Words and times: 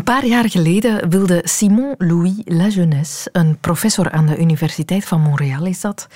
Een 0.00 0.06
paar 0.06 0.26
jaar 0.26 0.50
geleden 0.50 1.08
wilde 1.08 1.40
Simon 1.44 1.94
Louis 1.98 2.32
Lajeunesse, 2.44 3.28
een 3.32 3.58
professor 3.58 4.10
aan 4.10 4.26
de 4.26 4.38
Universiteit 4.38 5.04
van 5.04 5.20
Montréal 5.20 5.66
is 5.66 5.80
dat, 5.80 6.06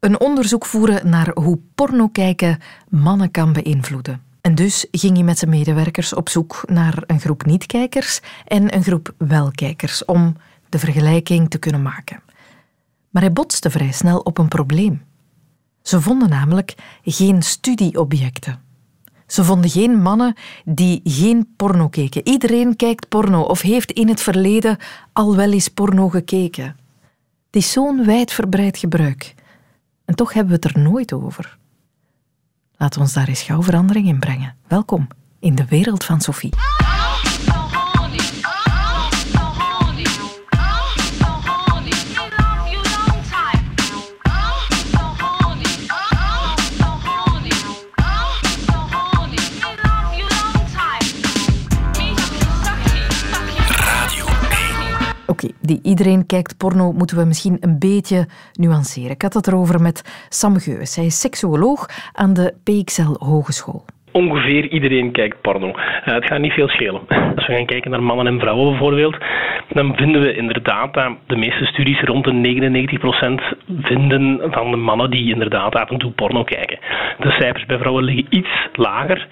een 0.00 0.20
onderzoek 0.20 0.66
voeren 0.66 1.10
naar 1.10 1.30
hoe 1.34 1.58
porno 1.74 2.08
kijken 2.08 2.58
mannen 2.88 3.30
kan 3.30 3.52
beïnvloeden. 3.52 4.22
En 4.40 4.54
dus 4.54 4.86
ging 4.90 5.14
hij 5.14 5.24
met 5.24 5.38
zijn 5.38 5.50
medewerkers 5.50 6.14
op 6.14 6.28
zoek 6.28 6.62
naar 6.66 7.02
een 7.06 7.20
groep 7.20 7.46
niet-kijkers 7.46 8.20
en 8.44 8.74
een 8.74 8.82
groep 8.82 9.14
welkijkers 9.18 10.04
om 10.04 10.36
de 10.68 10.78
vergelijking 10.78 11.50
te 11.50 11.58
kunnen 11.58 11.82
maken. 11.82 12.22
Maar 13.10 13.22
hij 13.22 13.32
botste 13.32 13.70
vrij 13.70 13.92
snel 13.92 14.18
op 14.18 14.38
een 14.38 14.48
probleem. 14.48 15.02
Ze 15.82 16.00
vonden 16.00 16.28
namelijk 16.28 16.74
geen 17.02 17.42
studieobjecten. 17.42 18.67
Ze 19.28 19.44
vonden 19.44 19.70
geen 19.70 20.02
mannen 20.02 20.34
die 20.64 21.00
geen 21.04 21.52
porno 21.56 21.88
keken. 21.88 22.28
Iedereen 22.28 22.76
kijkt 22.76 23.08
porno 23.08 23.42
of 23.42 23.60
heeft 23.60 23.90
in 23.92 24.08
het 24.08 24.20
verleden 24.20 24.76
al 25.12 25.36
wel 25.36 25.52
eens 25.52 25.68
porno 25.68 26.08
gekeken. 26.08 26.76
Het 27.46 27.56
is 27.56 27.72
zo'n 27.72 28.04
wijdverbreid 28.04 28.78
gebruik. 28.78 29.34
En 30.04 30.14
toch 30.14 30.32
hebben 30.32 30.60
we 30.60 30.66
het 30.66 30.76
er 30.76 30.82
nooit 30.82 31.12
over. 31.12 31.58
Laat 32.76 32.96
ons 32.96 33.12
daar 33.12 33.28
eens 33.28 33.42
gauw 33.42 33.62
verandering 33.62 34.06
in 34.06 34.18
brengen. 34.18 34.56
Welkom 34.68 35.08
in 35.38 35.54
de 35.54 35.64
wereld 35.64 36.04
van 36.04 36.20
Sophie. 36.20 36.52
Die 55.60 55.80
iedereen 55.82 56.26
kijkt 56.26 56.56
porno 56.56 56.92
moeten 56.92 57.16
we 57.16 57.24
misschien 57.24 57.56
een 57.60 57.78
beetje 57.78 58.28
nuanceren. 58.52 59.10
Ik 59.10 59.22
had 59.22 59.34
het 59.34 59.46
erover 59.46 59.80
met 59.80 60.26
Sam 60.28 60.58
Geus. 60.58 60.96
Hij 60.96 61.06
is 61.06 61.20
seksuoloog 61.20 61.88
aan 62.12 62.32
de 62.32 62.54
PXL 62.64 63.14
Hogeschool 63.18 63.84
ongeveer 64.12 64.68
iedereen 64.68 65.12
kijkt 65.12 65.40
porno. 65.40 65.68
Uh, 65.68 65.74
het 66.04 66.24
gaat 66.24 66.40
niet 66.40 66.52
veel 66.52 66.68
schelen. 66.68 67.00
Als 67.08 67.46
we 67.46 67.54
gaan 67.54 67.66
kijken 67.66 67.90
naar 67.90 68.02
mannen 68.02 68.26
en 68.26 68.40
vrouwen 68.40 68.70
bijvoorbeeld, 68.70 69.16
dan 69.68 69.96
vinden 69.96 70.20
we 70.20 70.36
inderdaad 70.36 70.94
dat 70.94 71.12
de 71.26 71.36
meeste 71.36 71.64
studies 71.64 72.00
rond 72.00 72.24
de 72.24 72.32
99% 72.32 73.58
vinden 73.80 74.40
van 74.50 74.70
de 74.70 74.76
mannen 74.76 75.10
die 75.10 75.32
inderdaad 75.32 75.74
af 75.74 75.90
en 75.90 75.98
toe 75.98 76.10
porno 76.10 76.44
kijken. 76.44 76.78
De 77.18 77.30
cijfers 77.30 77.66
bij 77.66 77.78
vrouwen 77.78 78.04
liggen 78.04 78.26
iets 78.28 78.68
lager. 78.72 79.26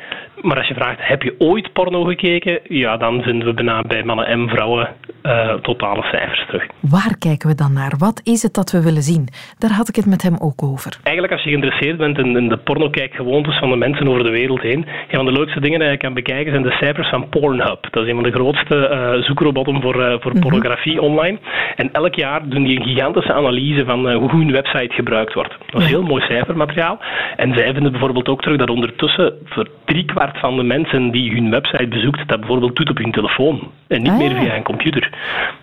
Maar 0.46 0.58
als 0.58 0.68
je 0.68 0.74
vraagt, 0.74 0.98
heb 1.00 1.22
je 1.22 1.34
ooit 1.38 1.72
porno 1.72 2.04
gekeken? 2.04 2.60
Ja, 2.68 2.96
dan 2.96 3.22
vinden 3.22 3.46
we 3.48 3.54
bijna 3.54 3.82
bij 3.82 4.04
mannen 4.04 4.26
en 4.26 4.48
vrouwen 4.48 4.88
uh, 5.22 5.54
totale 5.54 6.02
cijfers 6.02 6.46
terug. 6.46 6.66
Waar 6.80 7.18
kijken 7.18 7.48
we 7.48 7.54
dan 7.54 7.72
naar? 7.72 7.92
Wat 7.98 8.20
is 8.24 8.42
het 8.42 8.54
dat 8.54 8.70
we 8.70 8.82
willen 8.82 9.02
zien? 9.02 9.28
Daar 9.58 9.70
had 9.70 9.88
ik 9.88 9.96
het 9.96 10.06
met 10.06 10.22
hem 10.22 10.36
ook 10.38 10.62
over. 10.62 10.98
Eigenlijk 11.02 11.32
als 11.32 11.42
je 11.42 11.48
geïnteresseerd 11.48 11.96
bent 11.96 12.18
in, 12.18 12.36
in 12.36 12.48
de 12.48 12.56
pornokijkgewoontes 12.56 13.58
van 13.58 13.70
de 13.70 13.76
mensen 13.76 14.08
over 14.08 14.24
de 14.24 14.30
wereld 14.30 14.60
heen, 14.60 14.86
een 15.08 15.16
van 15.16 15.24
de 15.24 15.32
leukste 15.32 15.60
dingen 15.60 15.80
die 15.80 15.88
je 15.88 15.96
kan 15.96 16.14
bekijken 16.14 16.52
zijn 16.52 16.62
de 16.62 16.76
cijfers 16.80 17.08
van 17.08 17.28
Pornhub. 17.28 17.88
Dat 17.90 18.02
is 18.02 18.08
een 18.08 18.20
van 18.20 18.30
de 18.30 18.38
grootste 18.38 18.76
uh, 18.76 19.24
zoekrobotten 19.24 19.82
voor, 19.82 19.96
uh, 19.96 20.14
voor 20.20 20.32
mhm. 20.32 20.40
pornografie 20.40 21.00
online. 21.00 21.38
En 21.76 21.92
elk 21.92 22.14
jaar 22.14 22.48
doen 22.48 22.62
die 22.62 22.78
een 22.78 22.86
gigantische 22.86 23.32
analyse 23.32 23.84
van 23.84 24.12
hoe 24.12 24.30
hun 24.30 24.52
website 24.52 24.94
gebruikt 24.94 25.34
wordt. 25.34 25.54
Dat 25.66 25.82
is 25.82 25.88
heel 25.88 26.02
mooi 26.02 26.24
cijfermateriaal. 26.24 26.98
En 27.36 27.54
zij 27.54 27.72
vinden 27.72 27.92
bijvoorbeeld 27.92 28.28
ook 28.28 28.42
terug 28.42 28.58
dat 28.58 28.70
ondertussen 28.70 29.34
voor 29.44 29.68
driekwart 29.84 30.35
van 30.38 30.56
de 30.56 30.62
mensen 30.62 31.10
die 31.10 31.32
hun 31.32 31.50
website 31.50 31.86
bezoekt, 31.86 32.28
dat 32.28 32.38
bijvoorbeeld 32.40 32.76
doet 32.76 32.90
op 32.90 32.98
hun 32.98 33.12
telefoon 33.12 33.70
en 33.88 34.02
niet 34.02 34.18
meer 34.18 34.30
ah. 34.30 34.40
via 34.40 34.56
een 34.56 34.62
computer. 34.62 35.10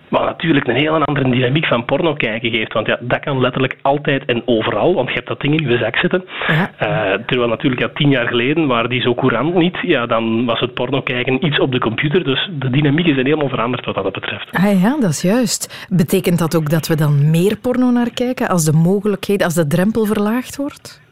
Wat 0.08 0.24
natuurlijk 0.24 0.66
een 0.66 0.76
heel 0.76 1.04
andere 1.04 1.30
dynamiek 1.30 1.66
van 1.66 1.84
porno 1.84 2.12
kijken 2.12 2.50
geeft. 2.50 2.72
Want 2.72 2.86
ja, 2.86 2.98
dat 3.00 3.20
kan 3.20 3.40
letterlijk 3.40 3.78
altijd 3.82 4.24
en 4.24 4.42
overal, 4.44 4.94
want 4.94 5.08
je 5.08 5.14
hebt 5.14 5.28
dat 5.28 5.40
ding 5.40 5.60
in 5.60 5.68
je 5.68 5.78
zak 5.78 5.96
zitten. 5.96 6.24
Ja. 6.46 6.70
Uh, 6.82 7.18
terwijl 7.26 7.48
natuurlijk 7.48 7.82
ja, 7.82 7.90
tien 7.94 8.10
jaar 8.10 8.26
geleden 8.26 8.66
waren 8.66 8.90
die 8.90 9.00
zo 9.00 9.14
courant 9.14 9.54
niet. 9.54 9.78
Ja, 9.82 10.06
dan 10.06 10.44
was 10.44 10.60
het 10.60 10.74
porno 10.74 11.00
kijken 11.00 11.46
iets 11.46 11.60
op 11.60 11.72
de 11.72 11.78
computer. 11.78 12.24
Dus 12.24 12.50
de 12.58 12.70
dynamiek 12.70 13.06
is 13.06 13.16
helemaal 13.16 13.48
veranderd 13.48 13.84
wat 13.84 13.94
dat 13.94 14.12
betreft. 14.12 14.48
Ah 14.50 14.80
ja, 14.82 14.96
dat 15.00 15.10
is 15.10 15.22
juist. 15.22 15.86
Betekent 15.90 16.38
dat 16.38 16.56
ook 16.56 16.70
dat 16.70 16.86
we 16.86 16.96
dan 16.96 17.30
meer 17.30 17.56
porno 17.56 17.90
naar 17.90 18.10
kijken 18.14 18.48
als 18.48 18.64
de 18.64 18.72
mogelijkheid, 18.72 19.44
als 19.44 19.54
de 19.54 19.66
drempel 19.66 20.04
verlaagd 20.04 20.56
wordt? 20.56 21.03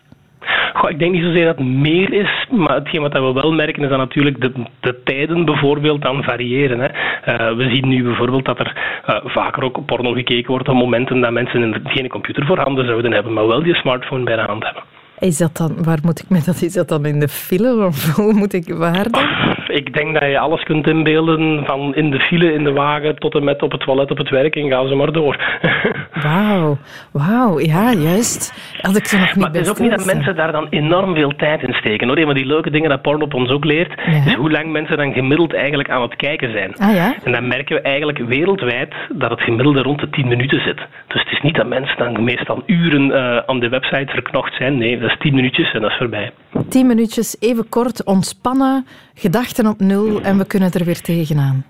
Goh, 0.72 0.90
ik 0.90 0.98
denk 0.98 1.12
niet 1.12 1.22
zozeer 1.22 1.44
dat 1.44 1.58
het 1.58 1.66
meer 1.66 2.12
is, 2.12 2.46
maar 2.50 2.74
hetgeen 2.74 3.00
wat 3.00 3.12
we 3.12 3.32
wel 3.32 3.52
merken 3.52 3.82
is 3.82 3.88
dat 3.88 3.98
natuurlijk 3.98 4.40
de, 4.40 4.52
de 4.80 5.02
tijden 5.04 5.44
bijvoorbeeld 5.44 6.02
dan 6.02 6.22
variëren. 6.22 6.80
Hè. 6.80 6.88
Uh, 6.88 7.56
we 7.56 7.70
zien 7.74 7.88
nu 7.88 8.02
bijvoorbeeld 8.02 8.44
dat 8.44 8.58
er 8.58 8.76
uh, 9.08 9.16
vaker 9.24 9.62
ook 9.62 9.84
porno 9.86 10.12
gekeken 10.12 10.50
wordt 10.50 10.68
op 10.68 10.74
momenten 10.74 11.20
dat 11.20 11.32
mensen 11.32 11.82
geen 11.84 12.08
computer 12.08 12.46
voorhanden 12.46 12.86
zouden 12.86 13.12
hebben, 13.12 13.32
maar 13.32 13.46
wel 13.46 13.62
die 13.62 13.74
smartphone 13.74 14.24
bij 14.24 14.36
de 14.36 14.42
hand 14.42 14.64
hebben. 14.64 14.82
Is 15.22 15.38
dat 15.38 15.56
dan, 15.56 15.84
waar 15.84 15.98
moet 16.02 16.22
ik 16.22 16.28
met 16.28 16.44
dat? 16.44 16.62
Is 16.62 16.72
dat 16.72 16.88
dan 16.88 17.06
in 17.06 17.20
de 17.20 17.28
file 17.28 17.86
of 17.86 18.14
hoe 18.16 18.32
moet 18.32 18.52
ik 18.52 18.74
waar 18.74 19.10
dan? 19.10 19.22
Ik 19.66 19.94
denk 19.94 20.12
dat 20.20 20.30
je 20.30 20.38
alles 20.38 20.62
kunt 20.62 20.86
inbeelden, 20.86 21.64
van 21.64 21.94
in 21.94 22.10
de 22.10 22.20
file, 22.20 22.52
in 22.52 22.64
de 22.64 22.72
wagen, 22.72 23.16
tot 23.16 23.34
en 23.34 23.44
met 23.44 23.62
op 23.62 23.72
het 23.72 23.80
toilet, 23.80 24.10
op 24.10 24.18
het 24.18 24.30
werk 24.30 24.56
en 24.56 24.68
ga 24.68 24.86
ze 24.86 24.94
maar 24.94 25.12
door. 25.12 25.60
Wauw, 26.22 26.78
wauw, 27.12 27.60
ja, 27.60 27.92
juist. 27.92 28.52
Had 28.80 28.96
ik 28.96 29.06
ze 29.06 29.18
nog 29.18 29.26
niet 29.26 29.36
Maar 29.36 29.52
het 29.52 29.60
is 29.60 29.68
ook 29.68 29.78
niet 29.78 29.90
dat 29.90 30.04
mensen 30.04 30.36
daar 30.36 30.52
dan 30.52 30.66
enorm 30.70 31.14
veel 31.14 31.36
tijd 31.36 31.62
in 31.62 31.72
steken. 31.72 32.06
Hoor. 32.08 32.16
Een 32.18 32.24
van 32.24 32.34
die 32.34 32.46
leuke 32.46 32.70
dingen 32.70 32.90
dat 32.90 33.02
porno 33.02 33.24
op 33.24 33.34
ons 33.34 33.50
ook 33.50 33.64
leert, 33.64 34.00
is 34.26 34.34
hoe 34.34 34.50
lang 34.50 34.72
mensen 34.72 34.96
dan 34.96 35.12
gemiddeld 35.12 35.54
eigenlijk 35.54 35.90
aan 35.90 36.02
het 36.02 36.16
kijken 36.16 36.52
zijn. 36.52 36.74
Ah, 36.76 36.94
ja? 36.94 37.14
En 37.24 37.32
dan 37.32 37.48
merken 37.48 37.76
we 37.76 37.82
eigenlijk 37.82 38.18
wereldwijd 38.18 38.94
dat 39.08 39.30
het 39.30 39.40
gemiddelde 39.40 39.82
rond 39.82 40.00
de 40.00 40.10
10 40.10 40.28
minuten 40.28 40.60
zit. 40.60 40.80
Dus 41.06 41.22
het 41.22 41.32
is 41.32 41.40
niet 41.42 41.54
dat 41.54 41.66
mensen 41.66 41.98
dan 41.98 42.24
meestal 42.24 42.62
uren 42.66 43.06
uh, 43.06 43.36
aan 43.46 43.60
de 43.60 43.68
website 43.68 44.12
verknocht 44.12 44.54
zijn. 44.54 44.78
Nee, 44.78 44.98
dat 44.98 45.10
is 45.12 45.18
10 45.18 45.34
minuutjes 45.34 45.72
en 45.72 45.80
dat 45.80 45.90
is 45.90 45.96
voorbij. 45.96 46.32
10 46.68 46.86
minuutjes, 46.86 47.36
even 47.40 47.68
kort 47.68 48.04
ontspannen, 48.04 48.86
gedachten 49.14 49.66
op 49.66 49.80
nul 49.80 50.20
en 50.20 50.38
we 50.38 50.46
kunnen 50.46 50.72
er 50.72 50.84
weer 50.84 51.00
tegenaan. 51.00 51.64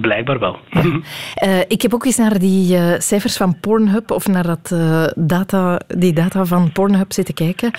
Blijkbaar 0.00 0.38
wel. 0.38 0.58
Uh, 1.42 1.60
ik 1.68 1.82
heb 1.82 1.94
ook 1.94 2.04
eens 2.04 2.16
naar 2.16 2.38
die 2.38 2.76
uh, 2.76 2.94
cijfers 2.98 3.36
van 3.36 3.60
Pornhub 3.60 4.10
of 4.10 4.26
naar 4.26 4.46
dat, 4.46 4.70
uh, 4.72 5.06
data, 5.14 5.80
die 5.86 6.12
data 6.12 6.44
van 6.44 6.72
Pornhub 6.72 7.12
zitten 7.12 7.34
kijken. 7.34 7.70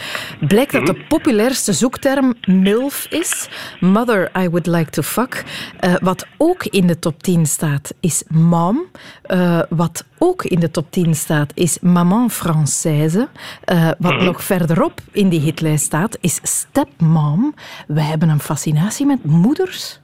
Blijkt 0.47 0.71
dat 0.71 0.85
de 0.85 0.93
mhm. 0.93 1.07
populairste 1.07 1.73
zoekterm 1.73 2.33
MILF 2.45 3.07
is. 3.09 3.49
Mother 3.79 4.31
I 4.37 4.49
would 4.49 4.67
like 4.67 4.89
to 4.89 5.01
fuck. 5.01 5.43
wat 6.01 6.27
ook 6.37 6.63
in 6.65 6.87
de 6.87 6.99
top 6.99 7.23
10 7.23 7.45
staat 7.45 7.93
is 7.99 8.23
mom. 8.27 8.85
wat 9.69 10.05
ook 10.17 10.43
in 10.43 10.59
de 10.59 10.71
top 10.71 10.91
10 10.91 11.15
staat 11.15 11.51
is 11.55 11.79
maman 11.81 12.31
française. 12.31 13.27
wat 13.99 14.13
mhm. 14.13 14.23
nog 14.23 14.43
verderop 14.43 15.01
in 15.11 15.29
die 15.29 15.39
hitlijst 15.39 15.85
staat 15.85 16.17
is 16.21 16.39
stepmom. 16.43 17.53
Wij 17.87 18.03
hebben 18.03 18.29
een 18.29 18.39
fascinatie 18.39 19.05
met 19.05 19.25
moeders. 19.25 20.00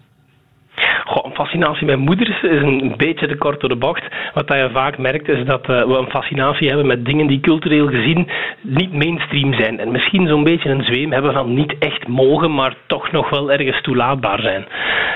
Goh, 1.06 1.26
een 1.26 1.36
fascinatie 1.36 1.86
met 1.86 1.98
moeders 1.98 2.42
is 2.42 2.62
een 2.62 2.94
beetje 2.98 3.28
te 3.28 3.36
kort 3.36 3.60
door 3.60 3.70
de 3.70 3.76
bocht. 3.76 4.04
Wat 4.34 4.48
je 4.48 4.70
vaak 4.74 4.98
merkt 4.98 5.30
is 5.30 5.46
dat 5.46 5.70
uh, 5.70 5.86
we 5.86 5.98
een 5.98 6.10
fascinatie 6.10 6.68
hebben 6.68 6.88
met 6.88 7.06
dingen 7.06 7.28
die 7.28 7.40
cultureel 7.40 7.88
gezien 7.88 8.28
niet 8.62 8.94
mainstream 8.94 9.54
zijn. 9.54 9.80
En 9.80 9.92
misschien 9.92 10.28
zo'n 10.28 10.44
beetje 10.44 10.70
een 10.70 10.84
zweem 10.84 11.12
hebben 11.12 11.34
van 11.34 11.54
niet 11.54 11.76
echt 11.80 12.08
mogen, 12.08 12.54
maar 12.54 12.76
toch 12.88 13.12
nog 13.12 13.30
wel 13.30 13.52
ergens 13.52 13.82
toelaatbaar 13.82 14.40
zijn. 14.40 14.66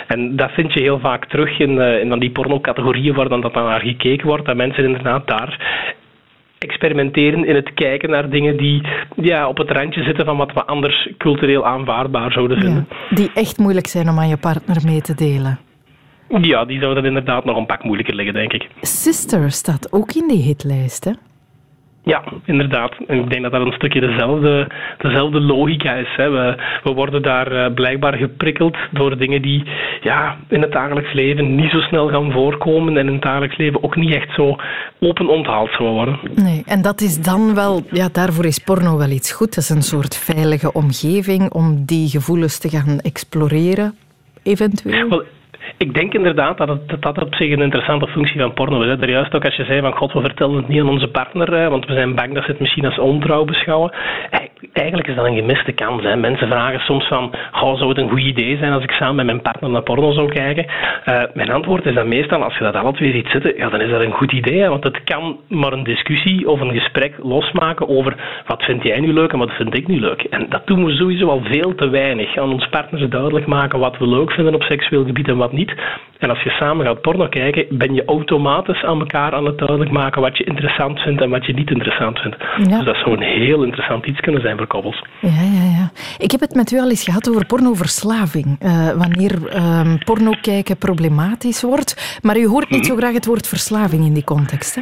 En 0.08 0.36
dat 0.36 0.52
vind 0.52 0.74
je 0.74 0.82
heel 0.82 1.00
vaak 1.00 1.26
terug 1.26 1.60
in, 1.60 1.72
uh, 1.72 2.00
in 2.00 2.20
die 2.20 2.32
pornocategorieën 2.32 3.14
waar 3.14 3.30
dan 3.30 3.42
dat 3.42 3.54
naar 3.54 3.82
gekeken 3.82 4.28
wordt. 4.28 4.46
Dat 4.46 4.56
mensen 4.56 4.84
inderdaad 4.84 5.28
daar 5.28 5.60
experimenteren 6.62 7.46
in 7.46 7.56
het 7.56 7.74
kijken 7.74 8.10
naar 8.10 8.30
dingen 8.30 8.58
die 8.58 8.88
ja, 9.16 9.48
op 9.48 9.58
het 9.58 9.70
randje 9.70 10.04
zitten 10.04 10.26
van 10.26 10.38
wat 10.38 10.54
we 10.54 10.66
anders 10.66 11.10
cultureel 11.18 11.66
aanvaardbaar 11.66 12.32
zouden 12.32 12.60
vinden. 12.60 12.88
die 13.10 13.32
echt 13.34 13.58
moeilijk 13.58 13.88
zijn 13.88 14.10
om 14.10 14.20
aan 14.20 14.28
je 14.28 14.38
partner 14.38 14.78
mee 14.86 15.02
te 15.02 15.16
delen. 15.16 15.60
Ja, 16.42 16.66
die 16.66 16.80
zouden 16.80 17.06
inderdaad 17.06 17.46
nog 17.46 17.58
een 17.58 17.66
pak 17.66 17.84
moeilijker 17.84 18.16
liggen, 18.16 18.34
denk 18.34 18.54
ik. 18.54 18.68
Sister 18.82 19.52
staat 19.52 19.94
ook 19.94 20.12
in 20.12 20.28
die 20.28 20.42
hitlijst, 20.44 21.04
hè? 21.04 21.12
Ja, 22.04 22.24
inderdaad. 22.46 22.94
En 23.08 23.20
ik 23.20 23.30
denk 23.30 23.42
dat 23.42 23.52
dat 23.52 23.66
een 23.66 23.74
stukje 23.74 24.00
dezelfde, 24.00 24.68
dezelfde 24.98 25.40
logica 25.40 25.94
is. 25.94 26.16
Hè. 26.16 26.30
We, 26.30 26.56
we 26.84 26.94
worden 26.94 27.22
daar 27.22 27.52
uh, 27.52 27.74
blijkbaar 27.74 28.14
geprikkeld 28.14 28.78
door 28.92 29.18
dingen 29.18 29.42
die 29.42 29.64
ja, 30.02 30.38
in 30.48 30.62
het 30.62 30.72
dagelijks 30.72 31.14
leven 31.14 31.56
niet 31.56 31.72
zo 31.72 31.80
snel 31.80 32.10
gaan 32.10 32.32
voorkomen 32.32 32.98
en 32.98 33.08
in 33.08 33.14
het 33.14 33.22
dagelijks 33.22 33.58
leven 33.58 33.84
ook 33.84 33.96
niet 33.96 34.14
echt 34.14 34.34
zo 34.34 34.56
open 35.00 35.28
onthaald 35.28 35.70
zullen 35.72 35.92
worden. 35.92 36.20
Nee, 36.36 36.64
en 36.66 36.82
dat 36.82 37.02
is 37.02 37.22
dan 37.22 37.56
wel, 37.56 37.84
ja, 37.92 38.10
daarvoor 38.12 38.46
is 38.46 38.60
porno 38.60 38.98
wel 38.98 39.10
iets 39.10 39.32
goed. 39.32 39.56
Dat 39.56 39.64
is 39.64 39.70
een 39.70 39.82
soort 39.82 40.18
veilige 40.18 40.74
omgeving 40.74 41.52
om 41.52 41.86
die 41.86 42.10
gevoelens 42.10 42.60
te 42.60 42.70
gaan 42.70 43.00
exploreren, 43.00 43.96
eventueel. 44.44 45.24
Ik 45.78 45.94
denk 45.94 46.14
inderdaad 46.14 46.58
dat, 46.58 46.68
het, 46.68 47.02
dat 47.02 47.22
op 47.22 47.36
zich 47.36 47.52
een 47.52 47.62
interessante 47.62 48.08
functie 48.08 48.40
van 48.40 48.54
porno 48.54 48.82
is. 48.82 49.00
Hè. 49.00 49.06
juist 49.06 49.36
ook 49.36 49.46
als 49.46 49.56
je 49.56 49.66
zei 49.66 49.82
van 49.82 49.98
god, 49.98 50.14
we 50.14 50.22
vertellen 50.22 50.56
het 50.56 50.68
niet 50.68 50.82
aan 50.82 50.90
onze 50.90 51.08
partner, 51.08 51.70
want 51.70 51.86
we 51.86 51.94
zijn 51.94 52.16
bang 52.16 52.34
dat 52.34 52.44
ze 52.44 52.52
het 52.52 52.60
misschien 52.60 52.86
als 52.86 53.00
ontrouw 53.00 53.46
beschouwen. 53.46 53.92
eigenlijk 54.74 55.08
is 55.08 55.16
dat 55.16 55.26
een 55.26 55.36
gemiste 55.36 55.72
kans. 55.72 56.04
Hè. 56.04 56.16
Mensen 56.16 56.48
vragen 56.48 56.80
soms 56.80 57.08
van, 57.08 57.34
zou 57.52 57.88
het 57.88 57.98
een 57.98 58.10
goed 58.10 58.22
idee 58.22 58.58
zijn 58.58 58.72
als 58.72 58.84
ik 58.84 58.92
samen 58.92 59.16
met 59.16 59.26
mijn 59.26 59.42
partner 59.42 59.70
naar 59.70 59.84
porno 59.84 60.12
zou 60.12 60.30
kijken? 60.32 60.66
Uh, 60.66 61.24
mijn 61.34 61.52
antwoord 61.52 61.86
is 61.86 61.94
dan 61.94 62.08
meestal, 62.08 62.44
als 62.44 62.58
je 62.58 62.64
dat 62.64 62.76
alle 62.76 62.94
twee 62.94 63.12
ziet 63.12 63.28
zitten, 63.28 63.56
ja, 63.58 63.70
dan 63.70 63.82
is 63.82 63.90
dat 63.90 64.02
een 64.02 64.12
goed 64.12 64.32
idee. 64.32 64.70
Want 64.70 64.84
het 64.84 65.04
kan 65.04 65.40
maar 65.48 65.74
een 65.74 65.84
discussie 65.84 66.50
of 66.50 66.60
een 66.60 66.74
gesprek 66.74 67.14
losmaken 67.24 67.88
over 67.88 68.16
wat 68.46 68.64
vind 68.64 68.84
jij 68.84 69.00
nu 69.00 69.14
leuk 69.14 69.32
en 69.32 69.40
wat 69.40 69.52
vind 69.52 69.78
ik 69.78 69.88
nu 69.88 70.00
leuk. 70.00 70.22
En 70.22 70.46
dat 70.50 70.68
doen 70.68 70.86
we 70.86 70.92
sowieso 70.92 71.28
al 71.28 71.42
veel 71.44 71.76
te 71.76 71.90
weinig. 71.90 72.38
Aan 72.38 72.52
ons 72.52 72.68
partners 72.70 73.10
duidelijk 73.10 73.46
maken 73.46 73.80
wat 73.80 73.98
we 73.98 74.08
leuk 74.08 74.32
vinden 74.32 74.56
op 74.56 74.64
seksueel 74.64 75.06
gebied 75.06 75.28
en 75.28 75.38
wat 75.38 75.52
niet. 75.52 75.61
En 76.18 76.30
als 76.30 76.44
je 76.44 76.50
samen 76.50 76.86
gaat 76.86 77.02
porno 77.02 77.28
kijken, 77.28 77.66
ben 77.70 77.94
je 77.94 78.06
automatisch 78.06 78.84
aan 78.84 79.00
elkaar 79.00 79.34
aan 79.34 79.46
het 79.46 79.58
duidelijk 79.58 79.92
maken 79.92 80.22
wat 80.22 80.38
je 80.38 80.44
interessant 80.44 81.00
vindt 81.00 81.22
en 81.22 81.30
wat 81.30 81.46
je 81.46 81.54
niet 81.54 81.70
interessant 81.70 82.20
vindt. 82.20 82.38
Dus 82.58 82.84
dat 82.84 82.96
zou 82.96 83.12
een 83.12 83.40
heel 83.40 83.64
interessant 83.64 84.06
iets 84.06 84.20
kunnen 84.20 84.42
zijn 84.42 84.58
voor 84.58 84.68
koppels. 84.68 85.04
Ja, 85.20 85.30
ja, 85.30 85.64
ja. 85.64 85.92
Ik 86.18 86.32
heb 86.32 86.40
het 86.40 86.56
met 86.56 86.72
u 86.72 86.80
al 86.80 86.90
eens 86.90 87.04
gehad 87.04 87.30
over 87.30 87.46
pornoverslaving. 87.46 88.46
Uh, 88.46 88.90
wanneer 88.92 89.32
uh, 89.56 89.94
porno 90.04 90.32
kijken 90.42 90.78
problematisch 90.78 91.62
wordt. 91.62 92.20
Maar 92.22 92.38
u 92.38 92.48
hoort 92.48 92.70
niet 92.70 92.86
zo 92.86 92.96
graag 92.96 93.14
het 93.14 93.26
woord 93.26 93.48
verslaving 93.48 94.06
in 94.06 94.14
die 94.14 94.24
context. 94.24 94.76
Hè? 94.76 94.82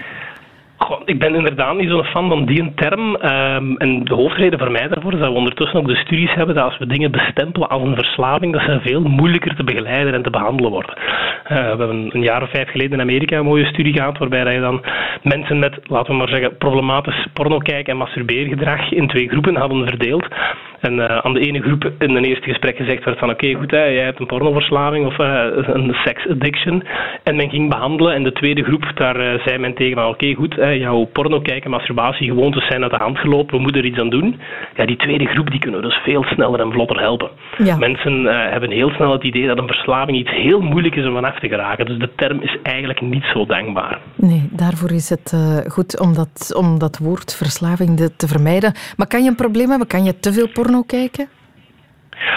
Ik 1.06 1.20
ben 1.20 1.36
inderdaad 1.36 1.78
niet 1.78 1.90
zo'n 1.90 2.04
fan 2.04 2.30
van 2.30 2.46
die 2.46 2.74
term. 2.76 3.16
Um, 3.16 3.78
en 3.78 4.04
de 4.04 4.14
hoofdreden 4.14 4.60
voor 4.60 4.72
mij 4.72 4.88
daarvoor 4.88 5.14
is 5.14 5.20
dat 5.20 5.30
we 5.30 5.36
ondertussen 5.36 5.80
ook 5.80 5.88
de 5.88 5.96
studies 5.96 6.34
hebben 6.34 6.56
dat 6.56 6.64
als 6.64 6.78
we 6.78 6.86
dingen 6.86 7.12
bestempelen 7.12 7.70
als 7.70 7.82
een 7.82 7.96
verslaving, 7.96 8.54
dat 8.54 8.62
ze 8.62 8.80
veel 8.82 9.02
moeilijker 9.02 9.56
te 9.56 9.64
begeleiden 9.64 10.14
en 10.14 10.24
te 10.24 10.30
behandelen 10.30 10.72
worden. 10.72 10.98
Uh, 10.98 11.48
we 11.48 11.54
hebben 11.64 12.10
een 12.12 12.22
jaar 12.22 12.42
of 12.42 12.50
vijf 12.50 12.70
geleden 12.70 12.94
in 12.94 13.02
Amerika 13.02 13.38
een 13.38 13.46
mooie 13.46 13.66
studie 13.66 13.94
gehad 13.94 14.18
waarbij 14.18 14.54
je 14.54 14.60
dan 14.60 14.86
mensen 15.24 15.60
met, 15.60 15.80
laten 15.84 16.12
we 16.12 16.18
maar 16.18 16.30
zeggen, 16.30 16.58
problematisch 16.58 17.28
pornokijk- 17.34 17.88
en 17.88 17.98
masturbeergedrag 17.98 18.92
in 18.92 19.08
twee 19.08 19.30
groepen 19.30 19.56
hadden 19.56 19.88
verdeeld. 19.88 20.28
En 20.80 20.94
uh, 20.94 21.18
aan 21.18 21.34
de 21.34 21.40
ene 21.40 21.62
groep 21.62 21.92
in 22.00 22.16
een 22.16 22.24
eerste 22.24 22.50
gesprek 22.50 22.78
gezegd 22.78 23.04
werd 23.04 23.20
van 23.20 23.30
oké, 23.30 23.54
goed, 23.54 23.72
hè, 23.72 23.84
jij 23.84 24.04
hebt 24.04 24.20
een 24.20 24.26
pornoverslaving 24.26 25.06
of 25.06 25.18
uh, 25.18 25.44
een 25.54 25.94
sex 26.06 26.28
addiction. 26.28 26.84
En 27.24 27.36
men 27.36 27.50
ging 27.50 27.70
behandelen. 27.70 28.14
En 28.14 28.24
de 28.24 28.32
tweede 28.32 28.64
groep, 28.64 28.92
daar 28.96 29.20
uh, 29.20 29.42
zei 29.46 29.58
men 29.58 29.74
tegen 29.74 29.98
van 29.98 30.08
oké, 30.08 30.34
goed, 30.34 30.56
hè, 30.56 30.70
jouw 30.70 31.04
porno 31.04 31.42
kijken, 31.42 31.70
masturbatiegewoontes 31.70 32.68
zijn 32.68 32.82
uit 32.82 32.92
de 32.92 32.98
hand 32.98 33.18
gelopen, 33.18 33.56
we 33.56 33.62
moeten 33.62 33.82
er 33.82 33.88
iets 33.88 34.00
aan 34.00 34.10
doen. 34.10 34.40
Ja, 34.76 34.86
die 34.86 34.96
tweede 34.96 35.26
groep 35.26 35.52
die 35.52 35.60
kunnen 35.60 35.82
we 35.82 35.88
dus 35.88 35.98
veel 36.04 36.24
sneller 36.24 36.60
en 36.60 36.72
vlotter 36.72 37.00
helpen. 37.00 37.30
Ja. 37.58 37.78
Mensen 37.78 38.26
hebben 38.26 38.72
heel 38.72 38.90
snel 38.90 39.12
het 39.12 39.24
idee 39.24 39.48
dat 39.48 39.58
een 39.58 39.68
verslaving 39.68 40.18
iets 40.18 40.32
heel 40.32 40.62
moeilijk 40.62 40.96
is 40.96 41.06
om 41.06 41.14
vanaf 41.14 41.40
te 41.40 41.48
geraken. 41.48 41.86
Dus 41.86 41.98
de 41.98 42.10
term 42.16 42.42
is 42.42 42.58
eigenlijk 42.64 43.02
niet 43.02 43.24
zo 43.34 43.46
dankbaar. 43.46 44.00
Nee, 44.16 44.50
daarvoor 44.52 44.92
is 44.92 45.10
het 45.10 45.36
goed 45.68 46.00
om 46.00 46.14
dat, 46.14 46.56
om 46.56 46.80
dat 46.80 46.98
woord 46.98 47.36
verslaving 47.36 48.12
te 48.18 48.28
vermijden. 48.28 48.74
Maar 48.98 49.08
kan 49.08 49.24
je 49.24 49.30
een 49.30 49.36
probleem 49.36 49.70
hebben? 49.70 49.88
Kan 49.88 50.04
je 50.04 50.20
te 50.20 50.34
veel 50.34 50.48
porno 50.54 50.69
kijken? 50.86 51.30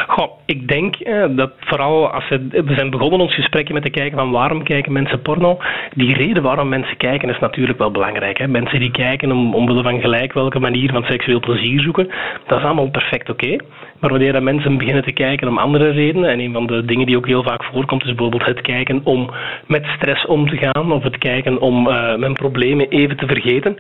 Goh, 0.07 0.31
ik 0.47 0.69
denk 0.69 0.97
eh, 0.97 1.25
dat 1.31 1.53
vooral 1.59 2.11
als 2.11 2.29
we, 2.29 2.63
zijn 2.67 2.91
begonnen 2.91 3.21
ons 3.21 3.35
gesprekje 3.35 3.75
met 3.75 3.83
te 3.83 3.91
kijken 3.91 4.19
van 4.19 4.31
waarom 4.31 4.63
kijken 4.63 4.93
mensen 4.93 5.23
porno. 5.23 5.59
Die 5.95 6.15
reden 6.15 6.43
waarom 6.43 6.69
mensen 6.69 6.97
kijken 6.97 7.29
is 7.29 7.39
natuurlijk 7.39 7.79
wel 7.79 7.91
belangrijk. 7.91 8.39
Hè. 8.39 8.49
Mensen 8.49 8.81
die 8.81 8.91
kijken 8.91 9.33
om, 9.33 9.55
omwille 9.55 9.83
van 9.83 10.01
gelijk 10.01 10.33
welke 10.33 10.59
manier 10.59 10.91
van 10.93 11.05
seksueel 11.05 11.41
plezier 11.41 11.83
zoeken, 11.83 12.11
dat 12.47 12.59
is 12.59 12.65
allemaal 12.65 12.91
perfect 12.91 13.31
oké. 13.31 13.57
Maar 14.01 14.11
wanneer 14.11 14.43
mensen 14.43 14.79
beginnen 14.79 15.05
te 15.05 15.13
kijken 15.13 15.49
om 15.49 15.59
andere 15.59 15.91
redenen, 15.91 16.31
en 16.31 16.41
een 16.41 16.53
van 16.53 16.67
de 16.67 16.85
dingen 16.85 17.07
die 17.07 17.17
ook 17.17 17.27
heel 17.27 17.43
vaak 17.43 17.65
voorkomt, 17.65 18.03
is 18.03 18.15
bijvoorbeeld 18.15 18.45
het 18.45 18.61
kijken 18.61 19.01
om 19.05 19.31
met 19.67 19.87
stress 19.97 20.27
om 20.27 20.49
te 20.49 20.57
gaan, 20.57 20.93
of 20.93 21.03
het 21.03 21.19
kijken 21.19 21.61
om 21.61 21.89
uh, 21.89 22.17
mijn 22.17 22.33
problemen 22.33 22.89
even 22.89 23.17
te 23.17 23.27
vergeten, 23.27 23.79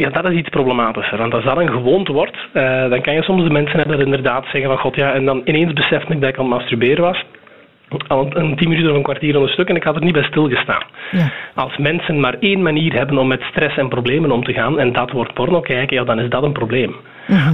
ja, 0.00 0.10
dat 0.10 0.30
is 0.30 0.38
iets 0.38 0.48
problematischer. 0.48 1.18
Want 1.18 1.34
als 1.34 1.44
dat 1.44 1.56
een 1.56 1.70
gewoonte 1.70 2.12
wordt, 2.12 2.36
uh, 2.54 2.88
dan 2.88 3.00
kan 3.00 3.14
je 3.14 3.22
soms 3.22 3.42
de 3.42 3.50
mensen 3.50 3.76
hebben 3.78 3.96
dat 3.96 4.06
inderdaad 4.06 4.44
zeggen 4.44 4.70
van 4.70 4.78
god 4.78 4.94
ja, 4.94 5.12
en 5.12 5.24
dan 5.24 5.42
ineens 5.44 5.72
besefte 5.72 6.12
ik 6.12 6.20
dat 6.20 6.28
ik 6.28 6.38
aan 6.38 6.50
het 6.50 6.54
masturberen 6.54 7.04
was. 7.04 7.24
Al 8.06 8.26
een 8.36 8.56
tien 8.56 8.68
minuten 8.68 8.90
of 8.90 8.96
een 8.96 9.02
kwartier 9.02 9.36
aan 9.36 9.42
een 9.42 9.48
stuk 9.48 9.68
en 9.68 9.76
ik 9.76 9.82
had 9.82 9.94
er 9.94 10.04
niet 10.04 10.12
bij 10.12 10.22
stilgestaan. 10.22 10.82
Ja. 11.10 11.30
Als 11.54 11.76
mensen 11.76 12.20
maar 12.20 12.36
één 12.40 12.62
manier 12.62 12.92
hebben 12.94 13.18
om 13.18 13.28
met 13.28 13.42
stress 13.42 13.76
en 13.76 13.88
problemen 13.88 14.30
om 14.30 14.44
te 14.44 14.52
gaan, 14.52 14.78
en 14.78 14.92
dat 14.92 15.10
wordt 15.10 15.34
porno 15.34 15.60
kijken, 15.60 15.96
ja, 15.96 16.04
dan 16.04 16.20
is 16.20 16.30
dat 16.30 16.42
een 16.42 16.52
probleem. 16.52 16.94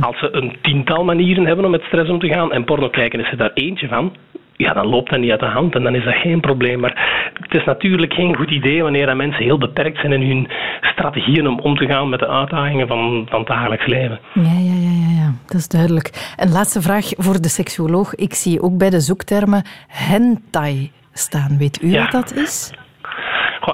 Als 0.00 0.18
ze 0.18 0.28
een 0.32 0.56
tiental 0.60 1.04
manieren 1.04 1.46
hebben 1.46 1.64
om 1.64 1.70
met 1.70 1.82
stress 1.82 2.10
om 2.10 2.18
te 2.18 2.28
gaan 2.28 2.52
en 2.52 2.64
porno 2.64 2.88
kijken 2.88 3.20
is 3.20 3.30
er 3.30 3.36
daar 3.36 3.50
eentje 3.54 3.88
van, 3.88 4.12
ja, 4.56 4.72
dan 4.72 4.86
loopt 4.86 5.10
dat 5.10 5.20
niet 5.20 5.30
uit 5.30 5.40
de 5.40 5.46
hand 5.46 5.74
en 5.74 5.82
dan 5.82 5.94
is 5.94 6.04
dat 6.04 6.14
geen 6.14 6.40
probleem. 6.40 6.80
Maar 6.80 7.30
het 7.40 7.54
is 7.54 7.64
natuurlijk 7.64 8.14
geen 8.14 8.36
goed 8.36 8.50
idee 8.50 8.82
wanneer 8.82 9.16
mensen 9.16 9.44
heel 9.44 9.58
beperkt 9.58 10.00
zijn 10.00 10.12
in 10.12 10.28
hun 10.28 10.48
strategieën 10.80 11.46
om 11.46 11.58
om 11.58 11.76
te 11.76 11.86
gaan 11.86 12.08
met 12.08 12.18
de 12.18 12.28
uitdagingen 12.28 12.86
van, 12.86 13.26
van 13.28 13.38
het 13.38 13.48
dagelijks 13.48 13.86
leven. 13.86 14.20
Ja, 14.34 14.42
ja, 14.42 14.74
ja, 14.74 14.90
ja, 14.90 15.22
ja, 15.22 15.32
dat 15.46 15.60
is 15.60 15.68
duidelijk. 15.68 16.34
En 16.36 16.52
laatste 16.52 16.82
vraag 16.82 17.04
voor 17.16 17.40
de 17.40 17.48
seksuoloog. 17.48 18.14
Ik 18.14 18.34
zie 18.34 18.62
ook 18.62 18.78
bij 18.78 18.90
de 18.90 19.00
zoektermen 19.00 19.62
hentai 19.88 20.90
staan. 21.12 21.58
Weet 21.58 21.82
u 21.82 21.98
wat 21.98 22.10
dat 22.10 22.34
is? 22.34 22.72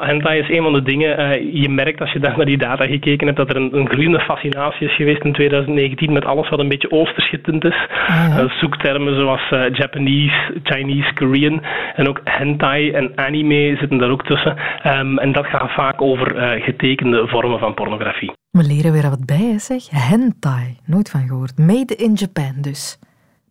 Hentai 0.01 0.41
is 0.41 0.49
een 0.49 0.63
van 0.63 0.73
de 0.73 0.83
dingen. 0.83 1.21
Uh, 1.21 1.63
je 1.63 1.69
merkt 1.69 2.01
als 2.01 2.13
je 2.13 2.19
daar 2.19 2.37
naar 2.37 2.47
die 2.47 2.59
data 2.59 2.87
gekeken 2.87 3.27
hebt 3.27 3.39
dat 3.39 3.51
er 3.51 3.57
een, 3.57 3.77
een 3.77 3.89
groeiende 3.89 4.21
fascinatie 4.21 4.89
is 4.89 4.97
geweest 4.97 5.25
in 5.25 5.33
2019 5.33 6.13
met 6.13 6.25
alles 6.25 6.49
wat 6.49 6.59
een 6.59 6.69
beetje 6.69 6.91
oosters 6.91 7.29
getint 7.29 7.65
is. 7.65 7.87
Ah, 8.07 8.39
uh, 8.39 8.51
zoektermen 8.51 9.15
zoals 9.15 9.51
uh, 9.51 9.65
Japanese, 9.73 10.61
Chinese, 10.63 11.13
Korean 11.15 11.63
en 11.95 12.09
ook 12.09 12.21
hentai 12.25 12.91
en 12.91 13.13
anime 13.15 13.77
zitten 13.77 13.99
daar 13.99 14.11
ook 14.11 14.25
tussen. 14.25 14.57
Um, 14.87 15.19
en 15.19 15.33
dat 15.33 15.47
gaat 15.47 15.71
vaak 15.71 16.03
over 16.03 16.61
getekende 16.61 17.29
vormen 17.29 17.59
van 17.59 17.75
pornografie. 17.75 18.33
We 18.51 18.63
leren 18.63 18.93
weer 18.93 19.11
wat 19.11 19.27
bij, 19.27 19.59
zeg. 19.59 19.91
Hentai. 19.91 20.77
Nooit 20.85 21.11
van 21.11 21.27
gehoord. 21.29 21.59
Made 21.59 21.97
in 21.97 22.13
Japan 22.15 22.55
dus. 22.61 22.99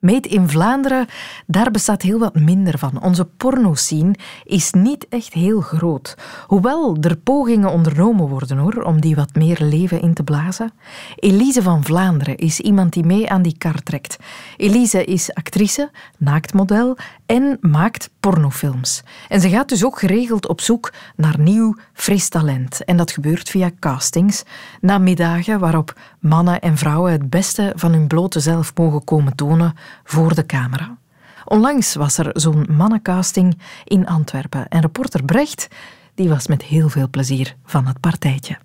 Meet 0.01 0.25
in 0.25 0.50
Vlaanderen, 0.50 1.07
daar 1.48 1.71
bestaat 1.71 2.01
heel 2.01 2.19
wat 2.19 2.36
minder 2.36 2.77
van. 2.77 3.01
Onze 3.01 3.25
pornoscene 3.25 4.15
is 4.44 4.71
niet 4.71 5.07
echt 5.09 5.33
heel 5.33 5.62
groot. 5.62 6.18
Hoewel 6.48 6.98
er 7.01 7.18
pogingen 7.18 7.71
ondernomen 7.71 8.27
worden 8.27 8.57
hoor, 8.57 8.81
om 8.83 9.01
die 9.01 9.15
wat 9.15 9.36
meer 9.36 9.57
leven 9.62 10.01
in 10.01 10.13
te 10.13 10.24
blazen. 10.24 10.71
Elise 11.15 11.62
van 11.62 11.83
Vlaanderen 11.83 12.38
is 12.38 12.59
iemand 12.59 12.94
die 12.94 13.03
mee 13.03 13.30
aan 13.30 13.42
die 13.42 13.57
kar 13.57 13.83
trekt. 13.83 14.18
Elise 14.57 15.06
is 15.06 15.33
actrice, 15.33 15.92
naaktmodel 16.18 16.97
en 17.25 17.57
maakt 17.59 18.09
pornofilms. 18.19 19.04
En 19.27 19.42
ze 19.42 19.50
gaat 19.50 19.69
dus 19.69 19.86
ook 19.86 20.00
geregeld 20.00 20.47
op 20.47 20.62
zoek 20.62 20.94
naar 21.15 21.39
nieuw, 21.39 21.75
fris 21.94 22.30
talent. 22.30 22.86
En 22.86 22.97
dat 22.97 23.12
gebeurt 23.12 23.50
via 23.50 23.71
castings, 23.80 24.44
na 24.80 24.97
middagen 24.97 25.59
waarop 25.59 25.94
mannen 26.21 26.62
en 26.62 26.77
vrouwen 26.77 27.12
het 27.12 27.29
beste 27.29 27.73
van 27.75 27.91
hun 27.91 28.07
blote 28.07 28.39
zelf 28.39 28.71
mogen 28.75 29.03
komen 29.03 29.35
tonen 29.35 29.73
voor 30.03 30.35
de 30.35 30.45
camera. 30.45 30.97
Onlangs 31.45 31.95
was 31.95 32.18
er 32.18 32.29
zo'n 32.33 32.68
mannencasting 32.69 33.59
in 33.83 34.07
Antwerpen 34.07 34.68
en 34.68 34.81
reporter 34.81 35.23
Brecht 35.23 35.68
die 36.15 36.29
was 36.29 36.47
met 36.47 36.63
heel 36.63 36.90
veel 36.90 37.09
plezier 37.09 37.56
van 37.66 37.87
het 37.87 37.99
partijtje. 37.99 38.57